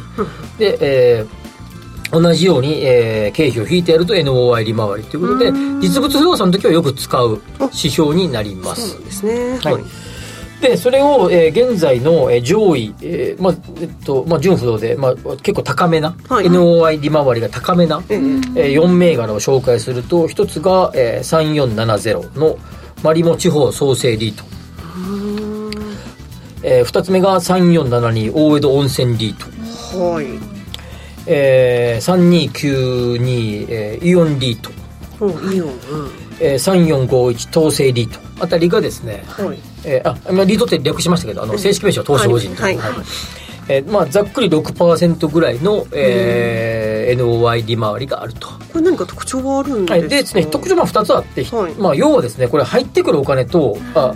[0.58, 1.28] で、えー
[2.12, 8.90] 同じように、えー経費を引いてやると NOI 利回りということで実物不動産の時はよく使う指標になります。
[8.92, 9.60] そうですね。
[9.64, 9.84] はい。
[10.62, 16.48] でそれを、えー現在の、えー上位、えーまあえっとまあ、純不動で、まあ、結構高めな、はい。
[16.48, 18.18] NOI 利回りが高めな、ええ。
[18.18, 22.58] えー4銘柄を紹介すると一つが、えー3470の
[23.04, 24.44] マリモ地方創生リート
[26.62, 29.46] えー、2つ目が3472大江戸温泉リート、
[29.98, 30.26] はい。
[31.26, 34.72] えー、3292、えーイオンリート、
[35.22, 35.78] おイオンうん。
[36.40, 38.20] えー、3451東西リート。
[38.44, 39.60] あたりがですね、はい。
[39.86, 42.78] えーあリートって略しましたけどあの正式名称は東証法人と、はい。
[42.78, 42.94] はい。
[43.72, 48.48] えーまあ、ざっくり6%ぐらいの、えー NOI 利回りがあると。
[48.48, 51.74] これ何か特徴はあるんですか、はい、でですね特徴は2つあって、はい。
[51.74, 54.14] まあ、要はですねこれ入ってくるお金とあ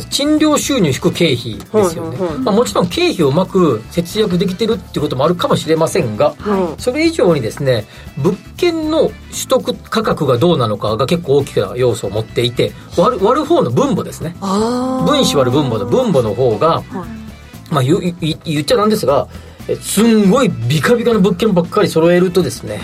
[0.00, 2.38] 賃料収入引く経費ですよね、はいはいはい。
[2.40, 6.82] まあ、もちろん経費をうまく節約できてるっていうこともあるかもしれませんが、はい。
[6.82, 7.86] それ以上にですね
[8.18, 9.14] 物件の取
[9.48, 14.36] 得価格がどうなのかが結構大きな要素を持っていて割る割る方の分母ですね。
[14.40, 16.82] 分子割る分母の分母の方が、
[17.70, 19.28] まあ、言う言言っちゃなんですが
[19.68, 22.80] えすんごいビカビカの物件ばっかり揃えるとですね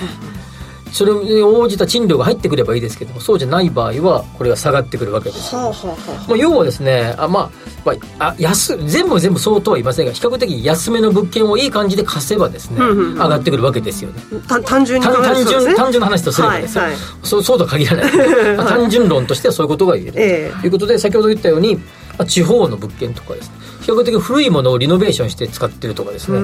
[0.93, 5.55] それに応じた賃料が入ってくればいいですけどもそうじゃない場合はこれが下がってくるわけです。
[5.55, 7.51] よ、はあはあはまあ、要はですねあまあ、
[7.85, 13.15] まあ、あ安全部が全部そうとは言いませんが比較的安めの物件をいい感じで貸せばですねうんうんうん。
[13.15, 14.23] 上がってくるわけですよね。
[14.65, 17.01] 単純に考単純単純な話とすればですよ、はいはい。
[17.23, 18.13] そうそうとは限らない、
[18.57, 20.61] まあ単純論としてはそういうことが言える、ええ。
[20.61, 21.83] ということで先ほど言ったように、ま
[22.19, 26.39] あ、地方の物件とかですね比較的古いものをリノベーションして使ってるとかですね、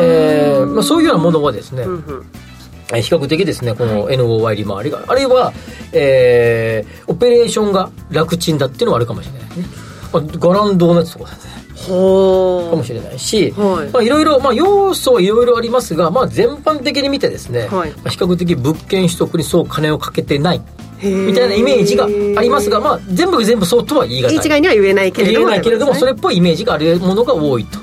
[0.00, 2.00] えーまあ、そういうようなものはですね、うんうん。
[2.34, 2.47] えー
[2.88, 5.52] 比較的ですねこの NOI 利回りがあるいは、
[5.92, 9.66] えーオペレーションが楽ちんだっていうのはあるかもしれないですね、
[10.12, 11.58] まあ、ガランドのやつとかですね。
[11.86, 13.88] ほかもしれないし、はい。
[13.90, 17.92] まあ、いろいろ、まあ、要素はいろいろありますが、まあ、全般的に見てですね、はい。
[17.92, 20.62] まあ比較的物件取得にそう金をかけてない
[21.02, 24.36] みみたいなイメージがありますが、まあ、全部が全部そうとは言い難い。
[24.36, 25.46] 一概には言えないけれども。
[25.46, 27.78] 言えないけれどもそれれっぽいイメージがあるものが多いと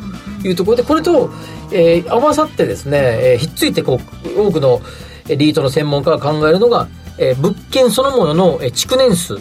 [0.47, 1.31] いうところでこれと、
[1.71, 3.99] えー合わさってですね、えーひっついてこ
[4.37, 4.81] う多くの
[5.27, 9.37] えーリートの専門家が考えるのが、えー物件そのもののえー築年数。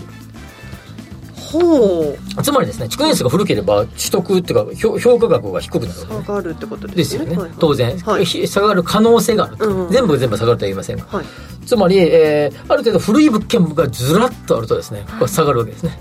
[1.36, 2.42] ほう。
[2.42, 6.24] つまりですね築年数が古ければ取得っていうか評評価額が低くなるね。
[6.24, 7.34] 下がるってことでですすよね。
[7.34, 7.42] よね。
[7.42, 8.24] はい当然、はい。
[8.24, 11.24] ひ下がる可能性があると、うん全部が全部下がるとは言いませんがはい。
[11.66, 15.96] つまり、えーある程度古い物件がずらっとあるとですねこれ下がるわけですね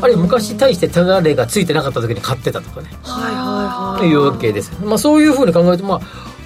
[0.00, 2.90] あるいは昔対して手がれがついてなかった時に買ってたとかね。
[3.02, 4.14] はいはいとい。
[4.14, 6.00] うわけです、まあ、そういうふうに考えると、まあ、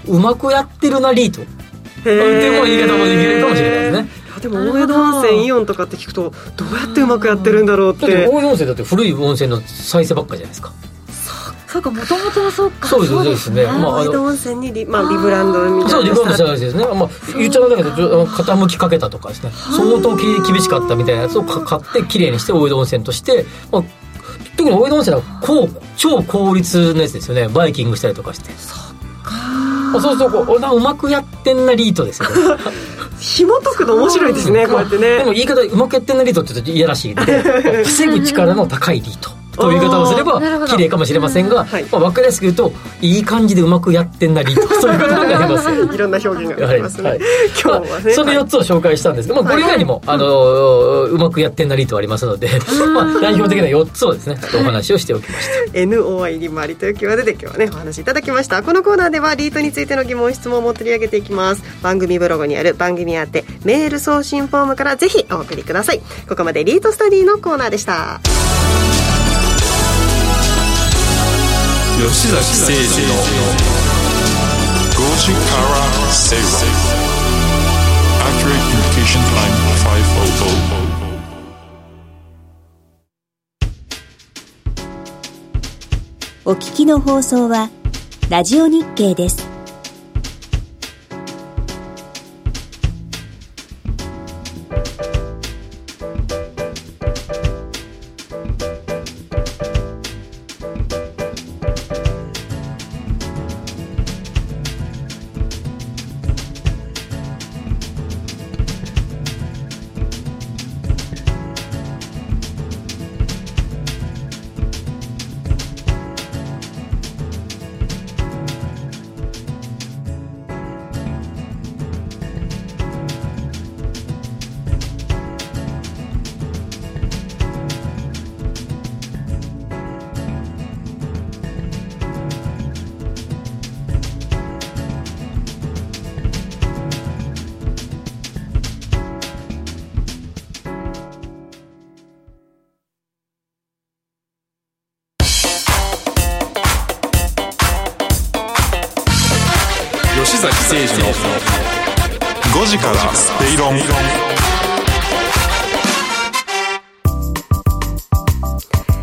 [0.07, 2.41] うまくやってるなリートへー。
[2.41, 4.21] でも言い方もできるかもしれないですね。
[4.41, 10.73] でも大江戸温泉イオンとかって聞くとどうやってうまくやってるんだろうっだってて大江戸温泉だって古い温泉の再生ばっかじゃないですか
[11.71, 12.89] そうかもともとはそうか。
[12.89, 15.91] そうですねまあ大江戸温泉にリ,、まあ、リブランドみたいな。
[15.91, 19.53] そう自分のした話ですね、まあ、言っちゃうんだけど傾きかけたとかですね。
[19.53, 23.83] 相当き厳しかったみたいなやつをか買ってきれいにして大江戸温泉として、まあ、
[24.57, 27.49] 特に大江戸温泉はこう超効率のやつですよね。
[27.49, 28.51] バイキングしたりとかして。
[29.93, 32.35] まあそうするとこううまくやってんなリートですよね。
[33.21, 35.19] 紐解くの面白いですねこうやってね。
[35.19, 37.23] でも言い方うまくやってんなリートって言うといやらしいんで。
[37.85, 41.85] 防ぐ力の高いリートという言い方をすれば綺麗かもしれませんが、はい。
[41.85, 45.69] まあ、分かりやすく言うといい感じでうまくやってんなリートそういうことになります。
[45.71, 47.21] よ いろんな表現がありますね、はい
[47.63, 52.49] 今日はね、その4つを紹介したんですけど、まあ、これ以外にも、あのうまくやってんなリートありますので、
[52.95, 55.79] まあ、代表的な4つをですねお話をしておきました。
[55.79, 58.63] NOI 利回りというキーワードで今日はねお話しいただきました。
[58.63, 61.63] このコーナーではリートについての疑問質問も取り上げていきます。
[61.83, 66.01] 番組ブログにある番組宛てメール送信フォームからぜひお送りください。
[66.29, 68.21] ここまでリートスタディのコーナーでした
[72.01, 73.15] 吉崎誠二の
[74.89, 75.61] 5時か
[86.47, 87.69] お聞きの放送は
[88.31, 89.50] ラジオ日経です。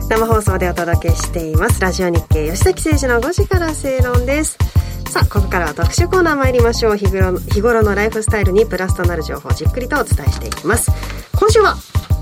[0.10, 1.80] 生放送でお届けしています。
[1.80, 4.58] ラジオ日経吉崎誠二の5時から正論です。
[5.10, 6.97] さあここからは特集コーナー参りましょう。
[6.97, 10.91] 日頃日頃のライフスタイルにプラスとなる情報をじっくりとお伝えしていきます。
[11.39, 11.77] 今週は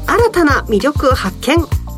[0.06, 1.58] 新たな魅力発見。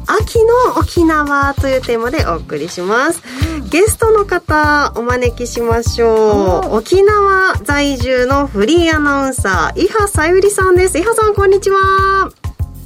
[0.09, 3.21] 秋の沖縄というテーマでお送りします、
[3.69, 12.31] ゲストの方お招きしましょう沖縄在住のフリーアナウンサー伊波さゆりさんです伊波さんこんにちは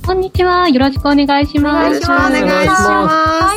[0.04, 0.68] こんにちは。
[0.68, 1.94] よろしくお願いします。
[1.94, 3.08] よろしくお願いしま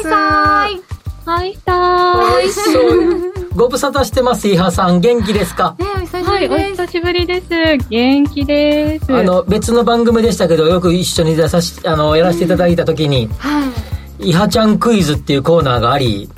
[0.02, 0.80] すはい
[1.24, 3.56] はい、さーい。
[3.56, 5.74] ご無沙汰してます伊波さん元気ですか？
[5.78, 7.48] ねお久しぶはい、お久しぶりです。
[7.88, 9.10] 元気です。
[9.12, 13.72] あの別の番組でしたけどよく一緒に出さしあのやらせていただいた時には
[14.20, 16.28] い「伊波ちゃんクイズ」っていうコーナーがあり、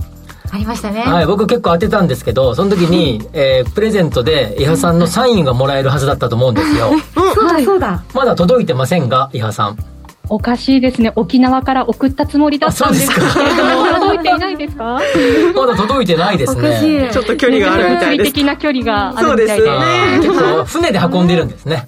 [0.57, 1.03] ありましたね。
[1.03, 6.91] はい、僕結構当てたんですけどその時に、 えープレゼントで伊波さんのサインがもらえるはずだったと思うんですよ。
[7.15, 8.03] そうだそうだ。
[8.15, 9.77] まだ届いてませんが伊波さん。
[10.29, 11.13] おかしいですね。
[11.15, 14.99] 沖縄から送ったつもりだったんですけれども、届いていないですか？
[15.55, 17.07] まだ届いてないですね。
[17.09, 17.13] い。
[17.13, 19.67] ちょっと距離があるみたい物理です的な距離があるみたいで。
[19.67, 20.19] そうですね。
[20.23, 21.85] 結構船で運んでるんですね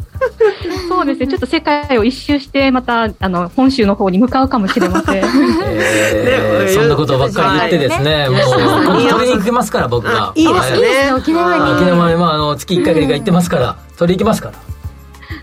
[0.88, 1.26] そうですね。
[1.28, 5.16] ちょっと世界を一周して、また、あの、本州の方に向かうかもしれません。
[5.22, 10.28] えーそんなことばっかり言ってですね、もう取りに行きますから僕が。
[10.28, 11.72] あいいですね沖縄に。
[11.72, 14.54] 沖縄に、まあ、あの月1回ぐらい行ってますから取り行きますから。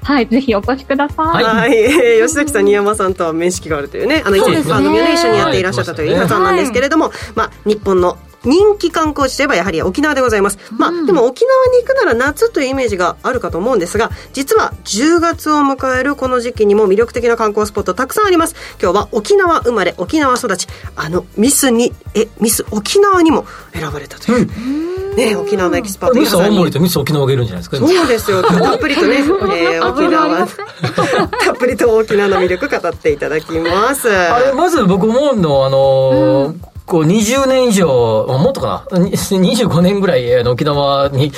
[0.04, 1.26] はい、ぜひお越しください。
[1.26, 1.44] はい。
[1.44, 10.58] はい、えー吉崎さん、新山さんとは面識があるというね、あの、番組をね、一緒にやっていらっしゃったという伊波さんなんですけれども、まあ、日本の人気観光地といえばやはり沖縄でございます。
[10.78, 18.56] まあ、でも沖縄に行くなら夏というイメージがあるかと思うんですが、実は10月を迎えるこの時期にも魅力的な観光スポットたくさんあります。
[18.82, 27.88] 今日は沖縄生まれ、沖縄育ち、あの、ミスに、え、ミス沖縄にも選ばれたという、ね、沖縄のエキスパートミス青森とミス沖縄がいるんじゃないですか今。
[27.88, 28.44] そうですよ。
[28.44, 29.18] たっぷりとね、
[29.56, 34.10] えー沖縄、 たっぷりと沖縄の魅力語っていただきます。
[34.10, 39.00] あれまず僕思うのはあのーこう20年以上あもっとかな？
[39.00, 41.32] に25年ぐらいあの沖縄に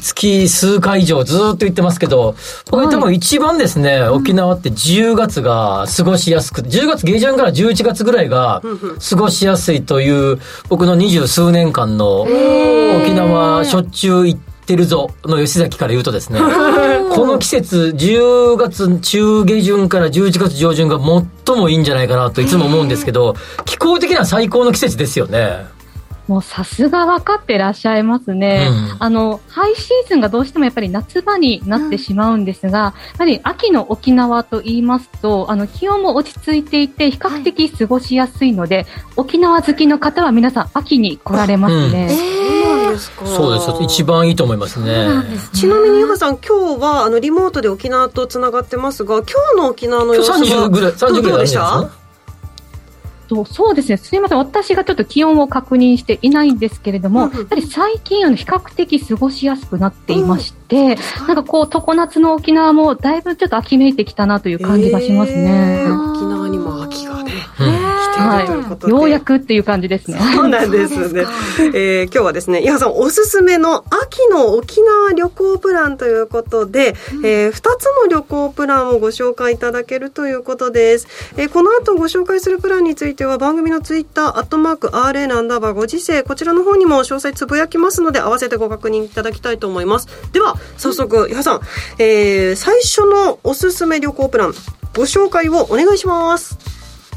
[0.00, 2.34] 月数回以上ずーっと行ってますけど
[2.70, 8.62] 僕多分一番ですね、沖縄って10月が過ごしやすくて10月下旬から11月ぐらいが
[9.08, 16.40] 過ごしやすいという僕の二十数年間の沖縄しょっちゅう行ってるぞの吉崎から言うとですね
[17.14, 20.98] この季節10月中下旬から11月上旬が
[21.46, 25.66] 最もいいんじゃないかなといつも思うんですけど気候的には最高の季節ですよね
[26.28, 28.68] もうさすが分かってらっしゃいますね。
[28.70, 28.96] うん。
[28.98, 38.86] あの、ハイシーズンがどうしてもやっぱり夏場になってしまうんですが、やはり秋の沖縄と言いますと、あの、気温も落ち着いていて、比較的過ごしやすいので、
[39.16, 42.10] 沖縄好きの方は皆さん秋に来られますね。
[42.10, 43.26] そうなんですか。
[43.26, 43.82] そうです。
[43.82, 45.08] 一番いいと思いますね。
[45.54, 51.97] ちなみに、ゆかさん、今日は、あの、リモートで沖縄とつながってますが、今日の沖縄の様子は今日30ぐらい30ぐらいあるんどうでした
[53.28, 65.84] とそうですね、すみません、私がちょっと気温を確認していないんですけれども、うんうんやっぱり最近、あの比較的過ごしやすくなっていまして、なんかこう、常夏の沖縄もだいぶちょっと秋めいてきたなという感じがしますね。
[65.86, 68.92] えー沖縄にも秋がね、うん来ているということで。
[68.92, 70.18] ようやくっていう感じですね。
[70.34, 71.24] そうなんですね。
[71.74, 77.62] えー今日はですね、伊波さんおすすめの秋の沖縄旅行プランということで、えー、2つ
[78.02, 81.06] の旅行プランをご紹介いただけるということです。
[81.36, 90.08] えーこの後ご紹介するプランについては番組のツイッター、アットマーク RN アンダーバーご時世、こちらの方にも詳細つぶやきますので、合わせてご確認いただきたいと思います。
[90.32, 91.60] では、早速、伊波さん、
[91.98, 94.54] えー最初のおすすめ旅行プラン、
[94.96, 96.58] ご紹介をお願いします。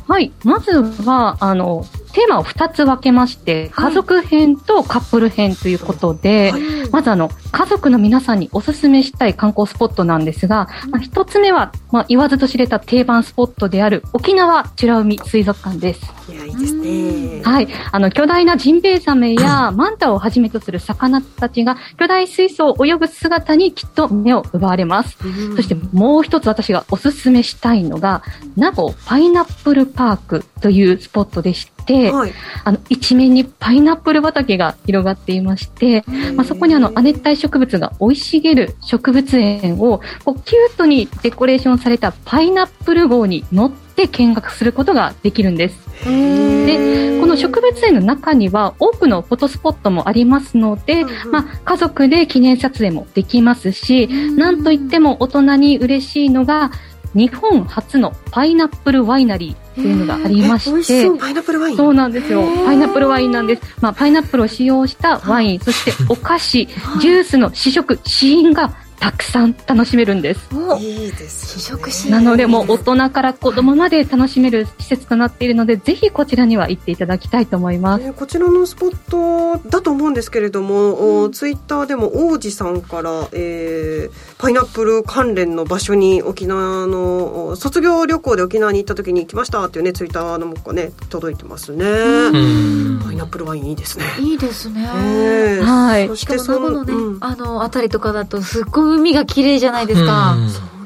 [0.08, 0.32] はい。
[0.44, 0.72] まず
[1.04, 6.54] は、あの、テーマを2つ分けまして、家族編とカップル編ということで、
[6.92, 16.02] まずあの、家族の皆さんにおすすめしたい観光スポットなんですが、まあ、1つ目は、まあ、言わずと知れた定番スポットである沖縄美ら海水族館です。
[16.32, 17.42] いや、いいですね。
[17.44, 17.68] はい。
[17.92, 25.18] あの、巨大なジンベエザメや マンタをはじめとする魚たちが巨大水槽を泳ぐ姿にきっと目を奪われます。
[25.56, 28.24] そしてもう一つ私がおすすめしたいのが、
[28.56, 31.71] 名護パイナップルパークというスポットでして、
[32.12, 32.34] はい。
[32.64, 36.04] あの、一面にパイナップル畑が広がっていまして、
[36.36, 45.92] まあ、そこにあの、亜熱帯植物が生い茂る植物園を、こう、キュートにデコレーションされたパイナップル号に乗って見学することができるんです。
[46.06, 56.72] で、この植物園の中には多くのフォトスポットもありますので、まあ、家族で記念撮影もできますし、なんといっても大人に嬉しいのが、
[57.14, 61.78] 日本初のパイナップルワイナリーというのがありましてそう、パイナップルワイン。
[61.78, 62.44] そうなんですよ。
[62.66, 63.62] パイナップルワインなんです。
[63.82, 66.68] まあ、パイナップルを使用したワイン、そしてお菓子、
[67.00, 70.48] ジュースの試食、試飲がたくさん楽しめるんです。
[70.56, 70.78] お。
[70.78, 78.04] いいです、試食しなのでもう大人から子供まで楽しめる施設となっているのでぜひこちらには行っていただきたいと思います。
[78.04, 93.02] ねこちらのスポットだと思うんですけれども、おツイッターでも王子さんから、えーパイナップル関連の場所に沖縄のお卒業旅行で沖縄に行った時に行きましたっていうねツイッターのもがね届いてますね、うん。
[93.04, 94.06] パイナップルワインいいですね。
[94.20, 94.90] いいですね。
[94.96, 96.18] ええはい。
[96.18, 97.18] しかそしてそのね、うん。
[97.22, 100.38] あの辺りとかだとすっごい海が綺麗じゃないですか、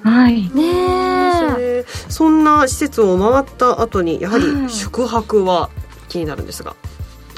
[0.03, 0.49] はい。
[0.53, 4.69] ねそんな施設を回った後にやはりはい。
[4.69, 5.69] 宿泊は
[6.09, 6.75] 気になるんですが、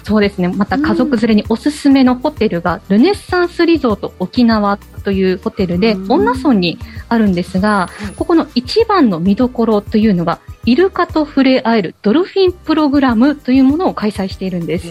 [0.07, 0.47] そうですね。
[0.47, 6.11] また家族連れにおすすめのホテルが、ルネッサンスリゾート沖縄というホテルで、うん。
[6.13, 14.87] 恩納村にあるんですが、ここの一番の見どころというのがイルカと触れ合えるドルフィンプログラムというものを開催しているんです。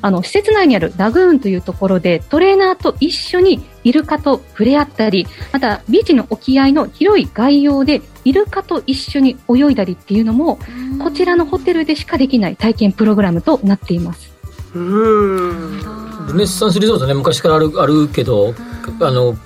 [0.00, 10.58] あの施設内にあるラグーンというところでトレーナーと一緒にイルカと触れ合ったりまたビーチの沖合の広い外洋でイルカと一緒に泳いだりっていうのも
[11.02, 14.32] こちらのホテルでしかできない体験プログラムとなっています。
[14.74, 16.02] うん。
[16.28, 18.54] ルネッサンスリゾートね昔からあるあるけど
[19.00, 19.36] あの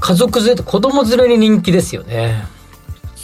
[0.00, 2.44] 家族連れと子供連れに人気ですよね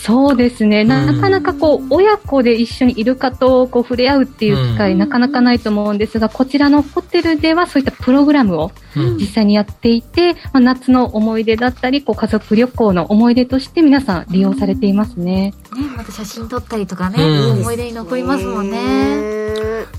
[0.02, 4.98] そうですね、なかなかこう親子で一緒にイルカとこう触れ合うっていう機会、うん。
[4.98, 9.16] なかなかないと思うんですが、こちらのホテルではそういったプログラムをうん。
[9.16, 15.54] 実際にやっていて、まあ、夏の思い出だったり、こう家族旅行の思い出として皆さん利用されていますね。
[15.74, 17.60] ねまた写真撮ったりとかね、うん。
[17.60, 18.76] 思い出に残りますもんね。
[18.78, 19.46] ね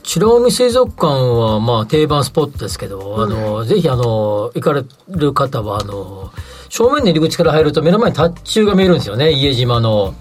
[0.03, 6.31] 美ら海水族館はまあ定番スポットですけど、あのぜひあの行かれる方はあの
[6.69, 9.31] 正面の入り口から入ると目の前にタッチューが見えるんですよね。
[9.31, 10.13] 家島の。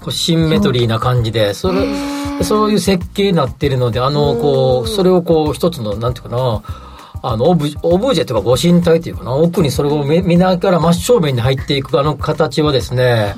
[0.00, 1.54] こうシンメトリーな感じで。
[1.54, 1.86] それ
[2.42, 2.72] そう。
[2.72, 6.62] いう設計になっているのであのこうそれをこう一つのなんていうかな。
[7.22, 9.34] あのオブオブジェというかご神体というかな。
[9.34, 13.34] 奥にそれを見見ながら真正面に入っていくあの形はですね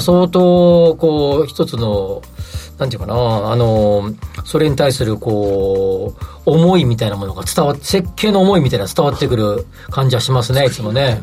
[0.00, 2.20] 相当こう一つの
[2.78, 4.12] なんていうかな、あの、
[4.44, 11.20] それに対する、こう、思いみたいなものが伝わって、設計の思いみたいな伝わってくる感じはしますね、いつもね。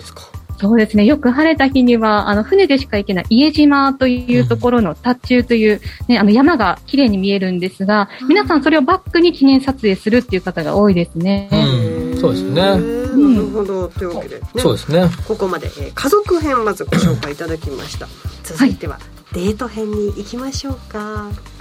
[0.60, 1.06] そうですね。
[1.06, 11.50] よく晴れた日には、あの、船でしか行けない家島というところのタッチューという、ね、あの、山が綺麗に見えるんですが、皆さんそれをバックに記念撮影するっていう方が多いですね。
[11.52, 12.62] うん、そうですね。
[12.62, 15.10] なるほどというわけで、ね、そうですね。
[15.28, 18.08] ここまで、えー家族編まずご紹介いただきました
[18.44, 19.00] 続いては、
[19.34, 21.59] デート編に行きましょうかはい。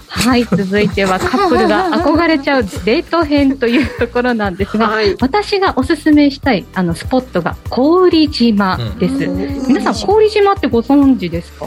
[0.50, 5.14] 続いてはカップルが憧れちゃうデート編というところなんですが、はい。
[5.20, 9.14] 私がおすすめしたい、あの、スポットが、郡島です。
[9.68, 10.48] 皆さん、郡島。
[10.48, 11.66] ってご存知ですか？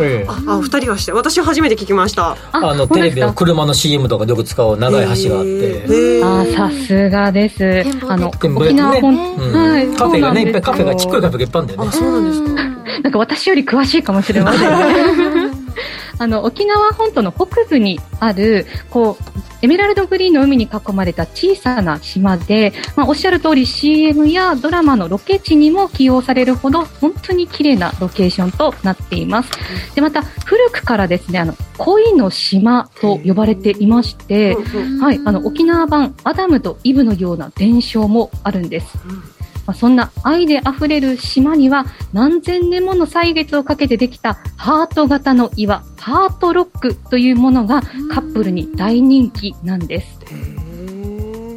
[0.00, 0.26] ええ。
[0.28, 2.36] ああ二人はして私初めて聞きました。
[2.52, 5.50] あの、テレビの車の CM とかでよく使う長い橋があって。
[5.50, 6.24] へー。
[6.24, 7.84] あーさすがです。
[8.08, 9.52] あの、沖縄本、ねうん。
[9.52, 11.92] はい、カフェがね、いっぱいカフェが、ちっこいカェフェがいっぱいあるんだよね。
[11.92, 13.00] そうなんですか。
[13.02, 15.39] なんか私より詳しいかもしれませんね。
[16.20, 19.24] あの、沖縄本島の北部にある、こう、
[19.62, 29.50] エメラルドグリーンの海に囲まれた小さな島で、まあ、おっしゃる通り CM やドラマのロケ地にも起用されるほど、本当に綺麗なロケーションとなっています。
[29.94, 34.58] で、また、古くからですね、あの、恋の島と呼ばれていまして、
[35.00, 38.98] はい、あの、沖縄版アダムとイブのような伝承もあるんです。
[39.70, 47.80] まあ、そんな愛で溢れる島には何千年もの歳月をかけてできたハート型の岩、ハートロックというものが
[48.12, 50.18] カップルに大人気なんです。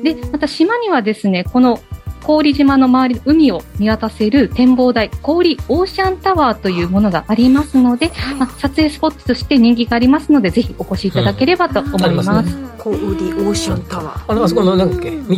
[0.03, 1.79] で、また島にはですね、この
[2.21, 12.21] 氷島の周りの海を見渡せる展望台、氷オーシャンタワーというものがありますので、まあ、撮影スポットとして人気がありますので、ぜひお越しいただければと思いま。
[12.21, 14.31] ますすコーディオーシャンタワー。
[14.31, 15.37] あの、あそこの、なんだっけ、道、道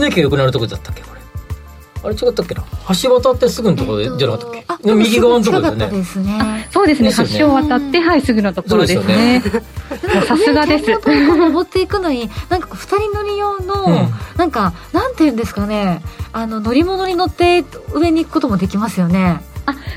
[0.00, 1.15] の駅が良くなるとこだったっけ、これ。
[2.02, 2.64] あれ違ったっけな？
[3.02, 5.78] 橋渡ってすぐのところじゃなかったっけ、右側のところだよね。
[5.78, 6.68] 近かったですね。
[6.70, 7.38] そうですね、ですよね。
[7.38, 9.42] 橋を渡って、はい、すぐのところですね。
[10.26, 10.90] さすがです。
[10.90, 14.10] 登っていくのになんかこう二人乗り用の、うん。
[14.36, 16.02] なんかなんていうんですかね。
[16.32, 19.40] あの乗り物に乗って上に行くこともできますよね。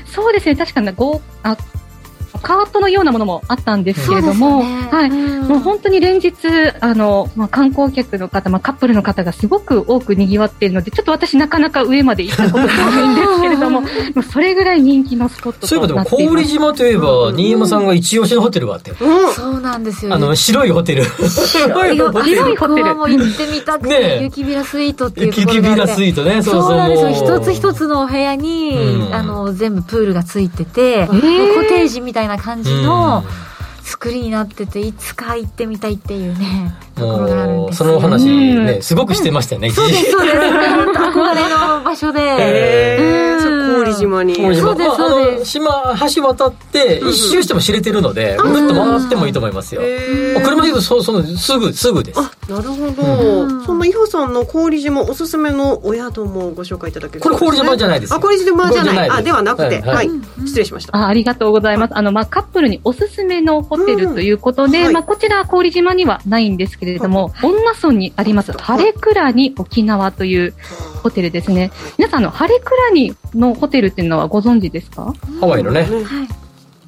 [0.06, 1.56] そうですね、確かにごあ
[2.42, 6.36] カートのようなものもあったんですけれども、ねはい、うんもう本当に連日、
[6.80, 16.36] あの、まあ、観光客の方、まあ、カップルの方がすごく多く賑わっているので、ちょっと私なかなか上まで行ったことがないんですけれども、もう それぐらい人気のスポットそういえばでも、となっています。
[16.36, 18.92] 郡島といえば、新山さんが一押しのホテルがあって。
[18.94, 21.04] そうなんですよあの、白いホテル。
[21.04, 22.36] 白いやホテル。
[22.36, 26.42] 白いホテルもう行ってみたくて、ねえ雪ビラスイートっていうところがあってスイートね。
[26.42, 26.76] そうそうそう。
[26.76, 33.24] なんですよ一つ一つのお部屋に、うんあの全部プールがついてて、ーコテージみたいなな感じの、
[33.90, 40.40] 作りになってていつか行ってみたいっていうね ところがあるんですよその話ねすごくしてましたよね一時 そうですそうです。
[41.10, 42.20] 憧れの場所で。
[42.22, 43.40] へえうん。
[43.42, 44.22] そう氷島。
[44.22, 44.90] にそうですまあそうです。
[44.90, 49.82] あの島橋渡って一周しても知れてるのでぐるっと回ってもいいと思いますよ。
[49.82, 50.44] へー。
[50.44, 52.20] 車で行くとそそのすぐすぐです。
[52.20, 58.16] あなるほど、そんな伊保さんの氷島おすすめのお宿もご紹介いただけるこれ氷島じゃないですよ。
[58.16, 59.10] あ氷島じゃない。
[59.10, 59.80] あではなくて。
[59.80, 59.80] はい。
[59.80, 60.96] はいはい、失礼しました。
[60.96, 61.96] あありがとうございます。
[61.96, 70.54] あの、まあ、カップルにおすすめのホテルということで、うんはいまあ、こちら、郡島にはないんですけれども、恩納村にあります、晴れ倉に沖縄という
[71.02, 71.70] ホテルですね。
[71.98, 75.14] 皆さん、あの、晴れ倉にのホテルっていうのはご存知ですか？
[75.40, 75.86] ハワイのね。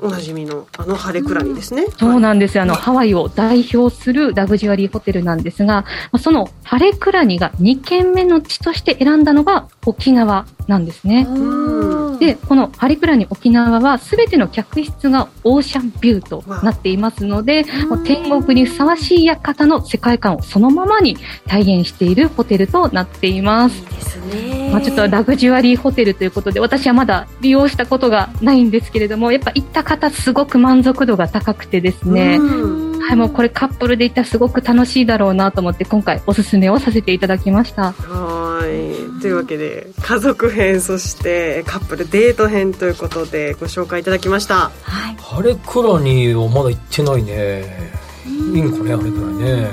[0.05, 2.64] おなじみのあの晴れ倉にですね、そうなんですよ。
[2.64, 11.24] あの、ハワイを代表するラグジュアリーホテルなんですが、まあその晴れ倉にが2軒目の地として選んだのが沖縄なんですね。
[11.28, 21.16] うんで、このハリプラに沖縄はすべての客室がオーシャンビューとなっていますので、もう天国にふさわしい館の世界観をそのままに
[21.49, 23.85] 体現しているホテルとなっています。
[23.87, 24.70] ですね。
[24.70, 37.92] まあ、ちょっとラグジュアリーホテルということで、私はまだ利用したことがないんですけれども、やっぱ行った方すごく満足度が高くてですね、うんはい、もうこれカップルで行ったらすごく楽しいだろうなと思って今回おすすめをさせていただきました。
[37.92, 39.20] はい。
[39.20, 44.70] というわけで家族編そしてカップルデート編ということでご紹介いただきました。
[44.82, 45.16] はい。
[45.16, 47.92] 晴れ倉にはまだ行ってないね。
[48.26, 49.70] いいんかね晴れ倉にね。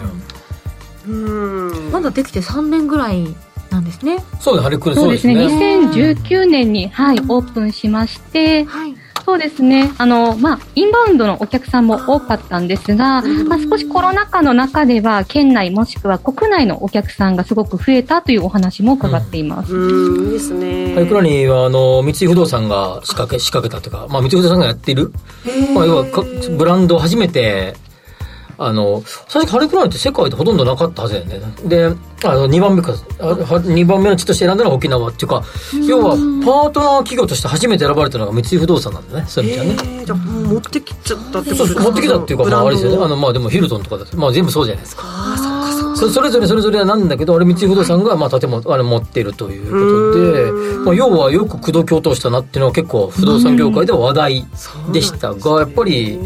[1.07, 1.91] うん。
[1.91, 3.36] まだできて3年ぐらい
[3.69, 4.23] なんですね。
[4.39, 5.36] そうです晴れ倉そうですね。
[5.36, 5.80] ね。
[5.88, 9.91] 2019年に、はい、オープンしまして、はいそうですね。
[9.97, 19.76] あの、まあ、インバウンドのお客さんも多かったんですが、まあ、少しコロナ禍の中では、県内もしくは国内のお客さんがすごく増えたというお話も伺っています。
[19.76, 20.26] うん。
[20.26, 20.93] いいですね。
[20.93, 25.11] 晴れ倉にはあの三井不動産が仕掛け仕掛けたというか、まあ、三井不動産がやっている、
[25.74, 26.24] まあ、要はか
[26.57, 27.76] ブランドを初めて
[28.62, 31.41] あの最初晴れ倉にって世界でほとんどなかったはずだよね。
[31.64, 31.86] で
[32.26, 35.43] あの2番目かあは2番目の地として選んだのが沖縄っていうか
[35.88, 36.10] 要は
[36.43, 39.91] パートナー企業として初めて選ばれたのが三井不動産なんだねそういう意味じゃね。
[39.99, 41.84] えーじゃあもう持ってきちゃったってことですか？
[41.84, 42.97] 持ってきたっていうか、まあ、あれですよね。
[42.97, 43.07] あの。
[43.10, 45.03] の、まあ、でもヒルトンとかだまあ、全部そうじゃないですか。
[45.05, 45.97] あそっかそっか。
[45.97, 50.51] そそれぞれそれぞれなんだけど、あれ、三井不動産が、まあ、建物、あれ持ってるということで、
[50.86, 54.45] まあ、要はよく口説き落としたなっていうのは結構不動産業界では話題
[54.91, 56.18] でしたが、やっぱり、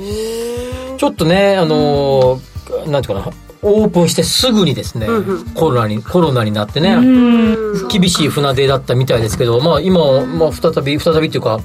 [1.03, 5.45] ちょっとね、あのーなんていうかな、オープンしてすぐにですね、うんうん。
[5.49, 7.87] コロナに、コロナになってね、うん。
[7.89, 11.59] 厳しい船出だったみたいですけど、まあ、今、まあ、再び、再びっていうか、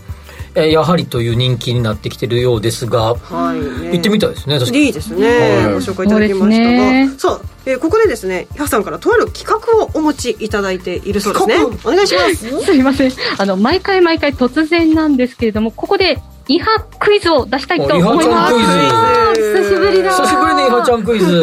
[0.57, 4.87] えーやはりという人気になってきてるようですが、はい、ね、行ってみたいですね、確かに。
[4.87, 5.73] いいですね、はい。
[5.75, 6.51] ご紹介いただきましたそう。
[6.51, 11.57] ですねがさあ、えーここでですねヒャさんからとある企画をお持ちいただいているそうですね。
[11.85, 12.65] お願いします。
[12.65, 13.13] すいません。
[13.39, 16.19] あの、毎回毎回突然なんですけれども、ここで、
[16.49, 18.55] イハクイズを出したいと思いおイハちゃます。
[18.55, 21.43] んクイズあー久しぶりだ久しぶりにイハちゃんクイズ。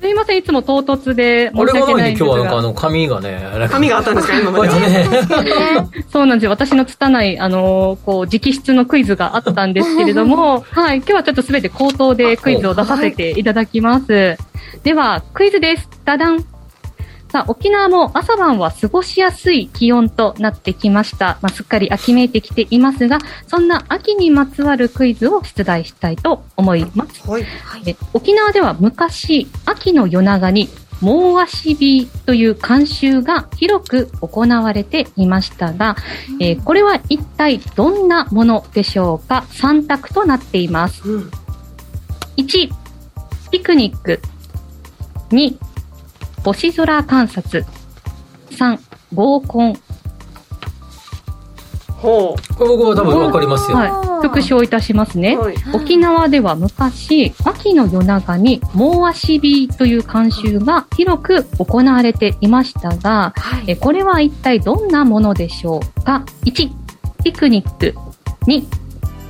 [0.00, 2.62] すいません、いつも唐突で申し訳ないいんですで今日はなんかあが。
[2.62, 4.38] の髪がね、なんか髪があったんですか？
[4.40, 4.70] 今まで。
[6.10, 6.50] そうなんですよ。
[6.50, 14.36] 私の拙い、あのーこう、直筆のクイズがあったんですけれども、 はい、今日はちょっとすべて口頭でクイズを出させていただきます。
[14.82, 15.88] では、クイズです。
[16.04, 16.44] ダダン。
[17.34, 21.36] さあ、沖縄も朝晩は過ごしやすい気温となってきました。
[21.42, 23.18] まあ、すっかり秋めいてきていますが、
[23.48, 27.28] そんな秋にまつわるクイズを出題したいと思います。
[27.28, 27.44] はい
[27.86, 30.68] え沖縄では昔、秋の夜長に、
[31.00, 35.96] モーアシビという慣習が広く行われていましたが、
[36.40, 41.02] えーこれは一体どんなものでしょうか ?3 択となっています。
[41.10, 41.30] うん
[42.36, 42.70] 1、
[43.50, 44.20] ピクニック。
[45.30, 45.73] 2、
[46.44, 47.64] 星空観察。
[48.50, 48.78] 3、
[49.14, 49.74] 合コン。
[51.88, 53.78] ほこれ僕は多分わかりますよ。
[53.78, 54.28] はい。
[54.28, 55.36] 復唱いたしますね。
[55.36, 66.70] はい沖縄では昔、秋の夜長にモーアシビという慣習が広く行われていましたが、はいえこれは一体どんなものでしょうか ?1、
[67.24, 67.94] ピクニック。
[68.46, 68.66] 2、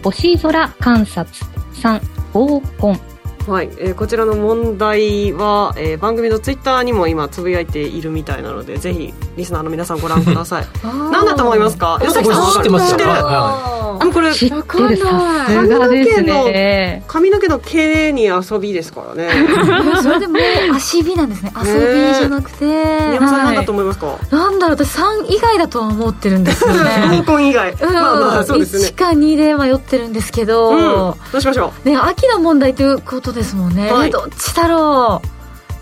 [0.03, 1.33] 星空観察。
[1.75, 2.01] 3、
[2.33, 3.14] 合コン。
[3.47, 10.67] はい、えーこちらの問題は、えー番組のツイッターにも今つぶやいているみたいなのでぜひリスナーの皆さんご覧ください。
[10.83, 11.99] 何だと思いますか？
[12.01, 12.99] これ吉崎さん知ってますよ。
[12.99, 13.11] 知ってる。
[13.11, 13.75] はあ
[14.13, 17.05] これ知ってる、さすがですね。
[17.07, 19.31] 髪の毛の毛に遊びですからね。
[20.03, 21.53] それでもう足火なんですね。
[21.57, 24.19] 遊びじゃなくて、宮本さん何だと思いますか？
[24.31, 27.71] なんだろう私3以外だとは思ってるんですよ 合ねコン以外。
[27.73, 28.87] うん、まあまあそうですね。
[28.89, 30.79] 1か2で迷ってるんですけど、うん。
[30.79, 34.11] どうしましょね秋の問題ということですもんね、はい。
[34.11, 35.29] どっちだろう。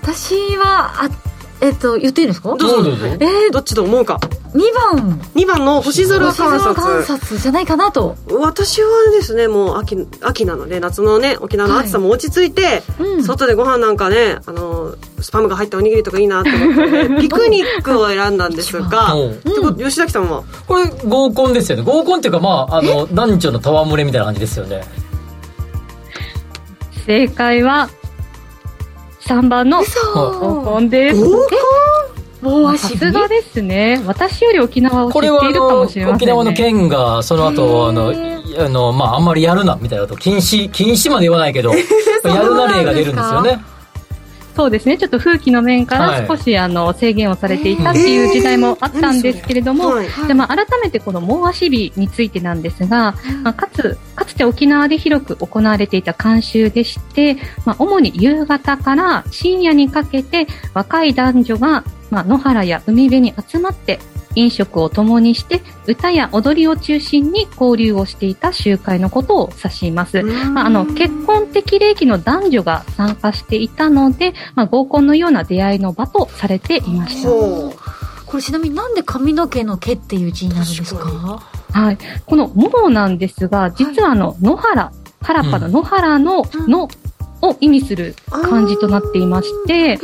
[0.02, 1.10] 私はあ
[1.60, 2.48] えっと言っていいんですか？
[2.48, 3.06] どうぞどうぞ。
[3.06, 4.18] えーうどっちと思うか
[4.52, 4.60] ？2
[4.96, 5.20] 番。
[5.36, 8.16] 2番の星空観星空観察察じゃないかなと。
[8.40, 13.22] 私はですねもう秋秋なので夏のね沖縄の暑さも落ち着いて、うん。
[13.22, 19.14] 外でご飯なんかねあのスパムが入ったおにぎりとかいいなと思って、 ね、ピクニックを選んだんですが。
[19.14, 19.28] う？
[19.28, 19.76] ん。
[19.76, 20.42] 吉崎さんは？
[20.66, 21.84] これ合コンですよね。
[21.84, 24.82] 合コンっていうかまああの男女の戯れみたいな感じですよね
[27.06, 27.88] 正解は
[29.22, 29.82] 3番の
[30.14, 31.20] 合コンです。
[32.42, 34.02] もう足さすがですね。
[34.04, 36.26] 私より沖縄を知っているかこれはあのもしれませんね。
[36.26, 41.70] 沖縄の県がその後あのいあのまああんまりやるなみたいなこと禁止禁止まで言わないけど
[42.24, 43.64] やるな例が出るんですよね
[44.54, 44.98] そうですね。
[44.98, 46.20] ちょっと風紀の面かはい。
[46.22, 50.08] ら少し、あの制限をされていたっていう時代もあったんですけれども、はい。
[50.28, 64.00] でまあ、改めてこの猛足日についてなんですが、まあ、かつかつて沖縄で広く行われていた慣習でして、まあ、主に夕方から深夜にかけて若い男女が、まあ、野原や海辺に集まって
[64.34, 70.22] 飲食を共にして歌や踊りを中心に交流をしていた集会のことを指します。
[70.22, 77.28] まあ、あの結婚適齢期の男女が参加していたので、まあ、合コンのような出会いの場とされていました。
[77.28, 77.74] ほ
[78.26, 81.42] これちなみになんで髪の毛の毛っていう字になるんですか？
[81.72, 86.88] はい、この「も」なんですが実はあの野原原っぱの野原の「の」
[87.42, 89.96] を意味する漢字となっていまして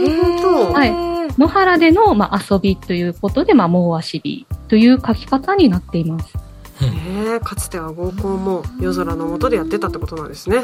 [0.72, 6.36] はい野原での、まあ、遊びということで、まあ、もう足日という書き方になっています。
[6.80, 10.62] へえかつては合コンも夜空の下でやってたってことなんですね。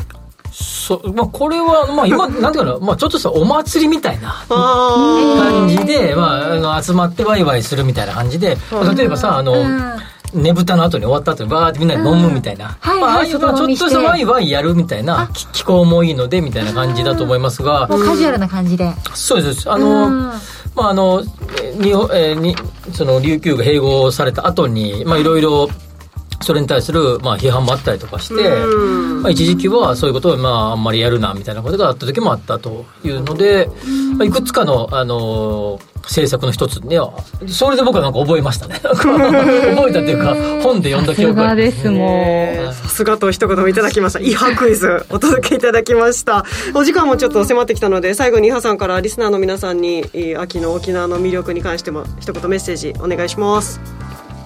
[0.52, 9.98] そうまあこれはまあ今なんていうかなまあちょっとしたお祭りみたいなあ感じで、まあ、あの集まってワイワイするみたいな感じで、まあ例えばさあの、うん
[10.34, 17.86] ねぶたの後に終わった後にバーってみんなで飲むみたいな、はいまあ、ああはいいうまあちょっとしたワイワイやるみたいなき気候もいいのでみたいな感じだと思いますが。
[17.88, 18.92] もうカジュアルな感じで。
[19.14, 19.70] そうです。
[19.70, 20.08] ああの、
[20.74, 21.22] まああの
[21.62, 22.56] え日本、えーに
[22.92, 25.68] その琉球が併合された後にまあいろいろ
[26.44, 33.68] それに対する、まあ、批判もあったりとかして、うんまあ、一時期はそういうことを、まあ、あんまりやるなみたいなことがあった時もあったというので、
[34.16, 37.14] まあ、いくつかの、あのー政策の一つには
[37.48, 44.20] それで僕はなんか覚えましたね 覚えたっていうか本で読んだ記憶がありますさすがですもさすがと一言もいただきました。
[44.20, 46.44] イハクイズ お届けいただきました。
[46.74, 53.80] お時間もちょっと迫ってきたので、最後にイハさんからリスナーの皆さんに、えー秋の沖縄の魅力に関しても一言メッセージお願いします。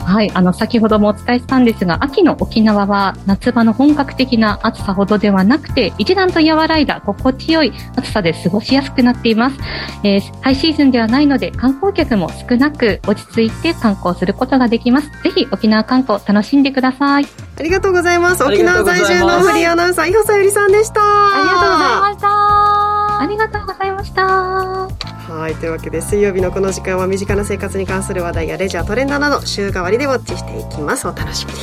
[0.08, 9.58] はい、あの、先ほどもお伝えしたんですが、秋の沖縄は夏場の本格的な暑さほどではなくて、一段と和らいだ心地よい暑さで過ごしやすくなっています。
[10.04, 15.10] えーハイシーズンではないので、観光客も少なく落ち着いて観光することができます。
[15.22, 17.26] ぜひ沖縄観光楽しんでください。
[17.58, 18.44] ありがとうございます。
[18.44, 21.00] 沖縄在住のフリーアナウンサー、イハさゆりさんでした。
[21.02, 22.77] ありがとうございました
[23.18, 24.24] ありがとうございました。
[24.26, 31.06] はいというわけで水曜日のこの時間は身近な生活に関する話題やレジャートレンドなど週替わりでウォッチしていきます。
[31.06, 31.58] お楽しみに。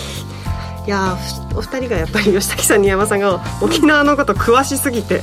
[0.85, 1.17] いや
[1.55, 5.21] お二人がやっぱり吉崎さん新山さんが沖縄のこと詳しすぎて。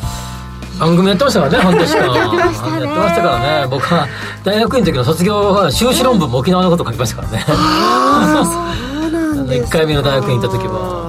[0.80, 4.09] 番組やってましたからね半年間やってましたねやってましたからね僕は
[4.43, 7.45] 大学院の時の卒業は修士論文も沖縄のこと書きましたからね。
[7.47, 11.01] そうなん1 回目の大学に行った時はは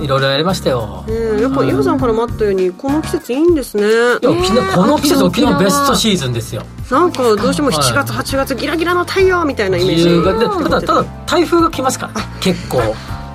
[0.00, 1.04] いいろいろやりましたよ。
[1.06, 3.84] ねえやっぱ伊和さんからもあったようにこの季節いいんですね。
[3.84, 4.30] いや
[4.74, 6.62] この季節沖縄ベストシーズンですよ。
[6.90, 10.62] なんかどうしても7月はい8月ギラギラの太陽みたいなイメージ。
[10.62, 12.80] ただただ台風が来ますから結構。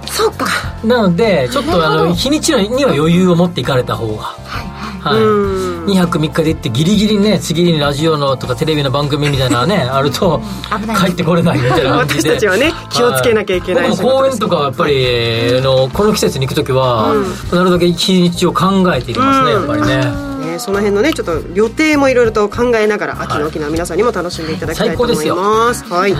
[0.05, 0.45] そうか。
[0.83, 4.23] なのでちょっとあの日にちには余裕を持っていかれた方が。
[4.23, 5.21] はい。
[5.21, 10.41] うん2泊3日で行ってギリギリね次にラジオのとかテレビの番組みたいなのねあると
[10.99, 13.89] 帰ってこれないみたいな感じ私でたちはね気をつけなきゃいけない。
[13.89, 17.13] 僕も公園とかはやっぱりあのこの季節に行く時は、
[17.51, 25.83] なるだけ日にちを考えていきますね、やっぱりねね、その辺のねちょっと予定もいろいろと考えながら秋の沖縄皆さんにも楽しんでいただきたいと思います。
[25.85, 26.11] はい、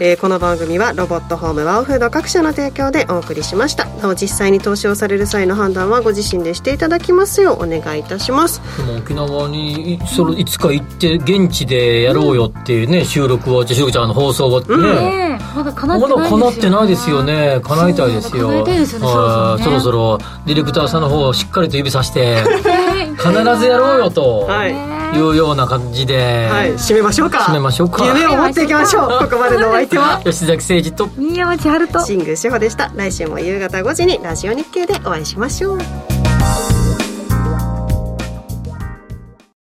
[0.00, 3.86] えーこの番組はロボットホームワオフード各社の提供でお送りしました。
[3.86, 8.60] なお実際に投資をされる際の判断はご自身でしていただきますようお願いいたします。
[8.76, 17.60] でも沖縄にそれいつか行って現地でやろうよっていうね収録をじゃあしゅうこちゃんの放送をね、ねえまだ叶ってまだない叶ってないですよね。
[17.62, 18.40] 叶いですよ。
[18.42, 19.06] そう叶えたいですよね。
[19.06, 19.62] はい。
[19.62, 22.42] そろそろねそろそろディレクターさんの方をしっかりと指さして
[23.06, 24.72] 必ずやろうよとはい、
[25.16, 27.38] いうような感じで、はい、締めましょうか。
[27.38, 29.08] 締めましょうか夢を持っていきましょう。
[29.24, 32.90] ここまでのお相手は 吉崎誠二と新山千春と新宮志保でした。
[32.94, 36.19] 来週も夕方5時にラジオ日経でお会いしましょう。